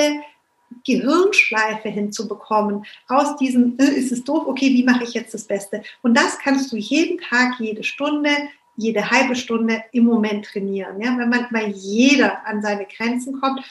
Gehirnschleife 0.87 1.89
hinzubekommen, 1.89 2.85
aus 3.09 3.37
diesem, 3.37 3.77
äh, 3.79 3.85
ist 3.85 4.13
es 4.13 4.25
doof, 4.25 4.45
okay, 4.47 4.71
wie 4.71 4.85
mache 4.85 5.05
ich 5.05 5.15
jetzt 5.15 5.35
das 5.35 5.45
Beste? 5.45 5.83
Und 6.03 6.17
das 6.17 6.39
kannst 6.39 6.73
du 6.73 6.77
jeden 6.77 7.19
Tag, 7.19 7.59
jede 7.59 7.85
Stunde, 7.85 8.31
jede 8.77 9.11
halbe 9.11 9.37
Stunde 9.37 9.83
im 9.93 10.05
Moment 10.05 10.47
trainieren. 10.47 11.01
Ja? 11.01 11.17
Wenn 11.19 11.29
manchmal 11.29 11.69
jeder 11.69 12.47
an 12.47 12.63
seine 12.63 12.87
Grenzen 12.87 13.41
kommt 13.41 13.63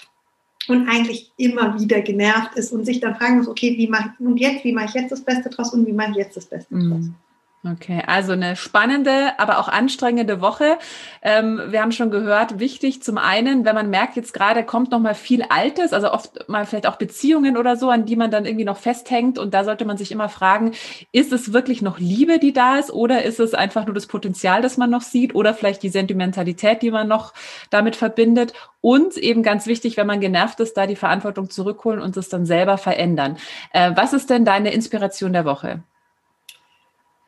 und 0.67 0.87
eigentlich 0.87 1.31
immer 1.37 1.79
wieder 1.79 2.01
genervt 2.01 2.55
ist 2.55 2.71
und 2.71 2.85
sich 2.85 2.99
dann 2.99 3.15
fragen 3.15 3.37
muss, 3.37 3.47
okay, 3.47 3.77
wie 3.77 3.87
mache 3.87 4.11
ich 4.13 4.25
und 4.25 4.37
jetzt, 4.37 4.63
wie 4.63 4.73
mache 4.73 4.85
ich 4.85 4.93
jetzt 4.93 5.11
das 5.11 5.21
Beste 5.21 5.49
draus 5.49 5.73
und 5.73 5.87
wie 5.87 5.93
mache 5.93 6.11
ich 6.11 6.17
jetzt 6.17 6.37
das 6.37 6.45
Beste 6.45 6.73
draus? 6.75 7.05
Mm. 7.05 7.15
Okay, 7.63 8.01
also 8.07 8.31
eine 8.31 8.55
spannende, 8.55 9.37
aber 9.37 9.59
auch 9.59 9.67
anstrengende 9.67 10.41
Woche. 10.41 10.79
Ähm, 11.21 11.61
wir 11.67 11.83
haben 11.83 11.91
schon 11.91 12.09
gehört, 12.09 12.57
wichtig 12.57 13.03
zum 13.03 13.19
einen, 13.19 13.65
wenn 13.65 13.75
man 13.75 13.91
merkt, 13.91 14.15
jetzt 14.15 14.33
gerade 14.33 14.63
kommt 14.63 14.89
noch 14.89 14.99
mal 14.99 15.13
viel 15.13 15.43
Altes, 15.43 15.93
also 15.93 16.11
oft 16.11 16.49
mal 16.49 16.65
vielleicht 16.65 16.87
auch 16.87 16.95
Beziehungen 16.95 17.57
oder 17.57 17.75
so, 17.75 17.91
an 17.91 18.07
die 18.07 18.15
man 18.15 18.31
dann 18.31 18.45
irgendwie 18.47 18.65
noch 18.65 18.77
festhängt. 18.77 19.37
Und 19.37 19.53
da 19.53 19.63
sollte 19.63 19.85
man 19.85 19.95
sich 19.95 20.11
immer 20.11 20.27
fragen, 20.27 20.71
ist 21.11 21.31
es 21.31 21.53
wirklich 21.53 21.83
noch 21.83 21.99
Liebe, 21.99 22.39
die 22.39 22.51
da 22.51 22.79
ist, 22.79 22.91
oder 22.91 23.21
ist 23.21 23.39
es 23.39 23.53
einfach 23.53 23.85
nur 23.85 23.93
das 23.93 24.07
Potenzial, 24.07 24.63
das 24.63 24.77
man 24.77 24.89
noch 24.89 25.03
sieht, 25.03 25.35
oder 25.35 25.53
vielleicht 25.53 25.83
die 25.83 25.89
Sentimentalität, 25.89 26.81
die 26.81 26.89
man 26.89 27.07
noch 27.07 27.31
damit 27.69 27.95
verbindet? 27.95 28.53
Und 28.81 29.17
eben 29.17 29.43
ganz 29.43 29.67
wichtig, 29.67 29.97
wenn 29.97 30.07
man 30.07 30.19
genervt 30.19 30.59
ist, 30.61 30.77
da 30.77 30.87
die 30.87 30.95
Verantwortung 30.95 31.51
zurückholen 31.51 32.01
und 32.01 32.17
es 32.17 32.27
dann 32.27 32.47
selber 32.47 32.79
verändern. 32.79 33.37
Äh, 33.71 33.91
was 33.93 34.13
ist 34.13 34.31
denn 34.31 34.45
deine 34.45 34.73
Inspiration 34.73 35.33
der 35.33 35.45
Woche? 35.45 35.83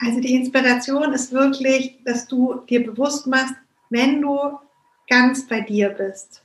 Also 0.05 0.19
die 0.19 0.35
Inspiration 0.35 1.13
ist 1.13 1.31
wirklich, 1.31 1.99
dass 2.05 2.27
du 2.27 2.61
dir 2.69 2.83
bewusst 2.83 3.27
machst, 3.27 3.55
wenn 3.89 4.21
du 4.21 4.37
ganz 5.09 5.47
bei 5.47 5.61
dir 5.61 5.89
bist 5.89 6.43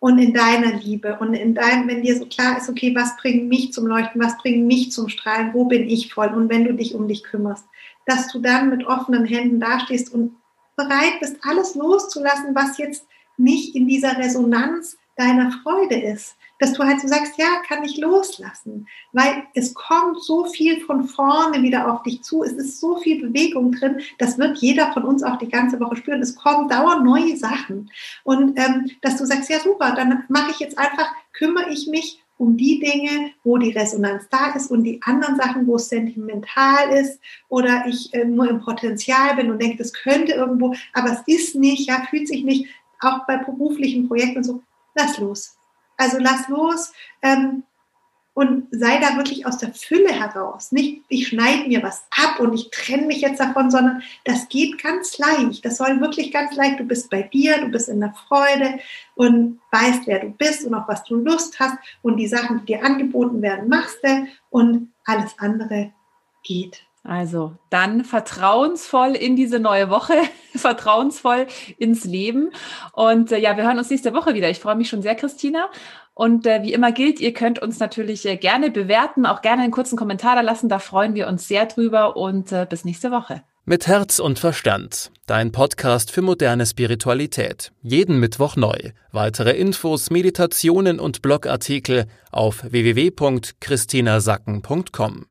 und 0.00 0.18
in 0.18 0.32
deiner 0.32 0.72
Liebe 0.72 1.18
und 1.20 1.34
in 1.34 1.54
deinem, 1.54 1.86
wenn 1.88 2.02
dir 2.02 2.16
so 2.16 2.26
klar 2.26 2.56
ist, 2.56 2.68
okay, 2.68 2.94
was 2.94 3.16
bringt 3.18 3.48
mich 3.48 3.72
zum 3.72 3.86
Leuchten, 3.86 4.20
was 4.20 4.36
bringt 4.38 4.66
mich 4.66 4.90
zum 4.90 5.08
Strahlen, 5.08 5.52
wo 5.52 5.66
bin 5.66 5.88
ich 5.88 6.12
voll 6.12 6.28
und 6.28 6.48
wenn 6.48 6.64
du 6.64 6.74
dich 6.74 6.94
um 6.94 7.06
dich 7.06 7.22
kümmerst, 7.22 7.64
dass 8.06 8.32
du 8.32 8.40
dann 8.40 8.70
mit 8.70 8.86
offenen 8.86 9.26
Händen 9.26 9.60
dastehst 9.60 10.12
und 10.12 10.36
bereit 10.76 11.20
bist, 11.20 11.36
alles 11.42 11.74
loszulassen, 11.74 12.54
was 12.54 12.78
jetzt 12.78 13.06
nicht 13.36 13.76
in 13.76 13.86
dieser 13.86 14.16
Resonanz 14.18 14.96
deiner 15.20 15.52
Freude 15.62 16.00
ist 16.00 16.36
dass 16.60 16.74
du 16.74 16.84
halt 16.84 17.00
so 17.00 17.08
sagst, 17.08 17.38
ja, 17.38 17.62
kann 17.66 17.82
ich 17.82 17.96
loslassen, 17.96 18.86
weil 19.12 19.44
es 19.54 19.74
kommt 19.74 20.22
so 20.22 20.44
viel 20.44 20.80
von 20.82 21.04
vorne 21.04 21.62
wieder 21.62 21.92
auf 21.92 22.02
dich 22.02 22.22
zu, 22.22 22.44
es 22.44 22.52
ist 22.52 22.78
so 22.78 22.98
viel 22.98 23.20
Bewegung 23.20 23.72
drin, 23.72 24.00
das 24.18 24.38
wird 24.38 24.58
jeder 24.58 24.92
von 24.92 25.04
uns 25.04 25.22
auch 25.22 25.38
die 25.38 25.48
ganze 25.48 25.80
Woche 25.80 25.96
spüren, 25.96 26.20
es 26.20 26.36
kommen 26.36 26.68
dauernd 26.68 27.04
neue 27.04 27.36
Sachen. 27.36 27.90
Und 28.24 28.58
ähm, 28.58 28.90
dass 29.00 29.16
du 29.16 29.24
sagst, 29.24 29.48
ja 29.48 29.58
super, 29.58 29.94
dann 29.96 30.24
mache 30.28 30.50
ich 30.50 30.60
jetzt 30.60 30.78
einfach, 30.78 31.10
kümmere 31.32 31.70
ich 31.70 31.88
mich 31.88 32.22
um 32.36 32.56
die 32.56 32.78
Dinge, 32.78 33.32
wo 33.42 33.58
die 33.58 33.70
Resonanz 33.70 34.24
da 34.30 34.52
ist 34.54 34.70
und 34.70 34.84
die 34.84 35.00
anderen 35.02 35.36
Sachen, 35.36 35.66
wo 35.66 35.76
es 35.76 35.88
sentimental 35.88 36.90
ist 36.90 37.20
oder 37.48 37.84
ich 37.86 38.12
äh, 38.14 38.24
nur 38.24 38.48
im 38.48 38.60
Potenzial 38.60 39.36
bin 39.36 39.50
und 39.50 39.60
denke, 39.60 39.78
das 39.78 39.92
könnte 39.92 40.32
irgendwo, 40.32 40.74
aber 40.92 41.10
es 41.10 41.22
ist 41.26 41.54
nicht, 41.54 41.88
ja, 41.88 42.02
fühlt 42.08 42.28
sich 42.28 42.44
nicht, 42.44 42.68
auch 43.02 43.26
bei 43.26 43.38
beruflichen 43.38 44.08
Projekten 44.08 44.44
so, 44.44 44.62
lass 44.94 45.18
los. 45.18 45.56
Also 45.96 46.18
lass 46.18 46.48
los 46.48 46.92
ähm, 47.22 47.64
und 48.32 48.68
sei 48.70 48.98
da 48.98 49.16
wirklich 49.16 49.44
aus 49.44 49.58
der 49.58 49.74
Fülle 49.74 50.12
heraus. 50.12 50.72
Nicht, 50.72 51.02
ich 51.08 51.28
schneide 51.28 51.68
mir 51.68 51.82
was 51.82 52.06
ab 52.16 52.40
und 52.40 52.54
ich 52.54 52.70
trenne 52.70 53.06
mich 53.06 53.20
jetzt 53.20 53.40
davon, 53.40 53.70
sondern 53.70 54.02
das 54.24 54.48
geht 54.48 54.82
ganz 54.82 55.18
leicht. 55.18 55.64
Das 55.64 55.76
soll 55.76 56.00
wirklich 56.00 56.32
ganz 56.32 56.54
leicht. 56.54 56.80
Du 56.80 56.84
bist 56.84 57.10
bei 57.10 57.22
dir, 57.22 57.58
du 57.58 57.68
bist 57.68 57.88
in 57.88 58.00
der 58.00 58.14
Freude 58.14 58.78
und 59.14 59.60
weißt, 59.72 60.06
wer 60.06 60.20
du 60.20 60.30
bist 60.30 60.64
und 60.64 60.74
auf 60.74 60.88
was 60.88 61.04
du 61.04 61.16
Lust 61.16 61.58
hast 61.60 61.76
und 62.02 62.16
die 62.16 62.28
Sachen, 62.28 62.60
die 62.60 62.66
dir 62.66 62.84
angeboten 62.84 63.42
werden, 63.42 63.68
machst 63.68 63.98
du 64.02 64.26
und 64.48 64.92
alles 65.04 65.34
andere 65.38 65.92
geht. 66.42 66.82
Also 67.02 67.56
dann 67.70 68.04
vertrauensvoll 68.04 69.16
in 69.16 69.34
diese 69.34 69.58
neue 69.58 69.88
Woche, 69.88 70.14
vertrauensvoll 70.54 71.46
ins 71.78 72.04
Leben. 72.04 72.50
Und 72.92 73.32
äh, 73.32 73.38
ja, 73.38 73.56
wir 73.56 73.64
hören 73.64 73.78
uns 73.78 73.88
nächste 73.88 74.12
Woche 74.12 74.34
wieder. 74.34 74.50
Ich 74.50 74.60
freue 74.60 74.76
mich 74.76 74.90
schon 74.90 75.02
sehr, 75.02 75.14
Christina. 75.14 75.70
Und 76.12 76.46
äh, 76.46 76.62
wie 76.62 76.74
immer 76.74 76.92
gilt, 76.92 77.18
ihr 77.18 77.32
könnt 77.32 77.62
uns 77.62 77.78
natürlich 77.78 78.26
äh, 78.26 78.36
gerne 78.36 78.70
bewerten, 78.70 79.24
auch 79.24 79.40
gerne 79.40 79.62
einen 79.62 79.72
kurzen 79.72 79.96
Kommentar 79.96 80.34
da 80.34 80.42
lassen. 80.42 80.68
Da 80.68 80.78
freuen 80.78 81.14
wir 81.14 81.28
uns 81.28 81.48
sehr 81.48 81.64
drüber 81.64 82.16
und 82.16 82.52
äh, 82.52 82.66
bis 82.68 82.84
nächste 82.84 83.10
Woche. 83.10 83.42
Mit 83.64 83.86
Herz 83.86 84.18
und 84.18 84.38
Verstand. 84.38 85.10
Dein 85.26 85.52
Podcast 85.52 86.10
für 86.10 86.20
moderne 86.22 86.64
Spiritualität. 86.66 87.72
Jeden 87.82 88.20
Mittwoch 88.20 88.56
neu. 88.56 88.92
Weitere 89.12 89.52
Infos, 89.52 90.10
Meditationen 90.10 91.00
und 91.00 91.22
Blogartikel 91.22 92.04
auf 92.30 92.70
www.christinasacken.com. 92.70 95.18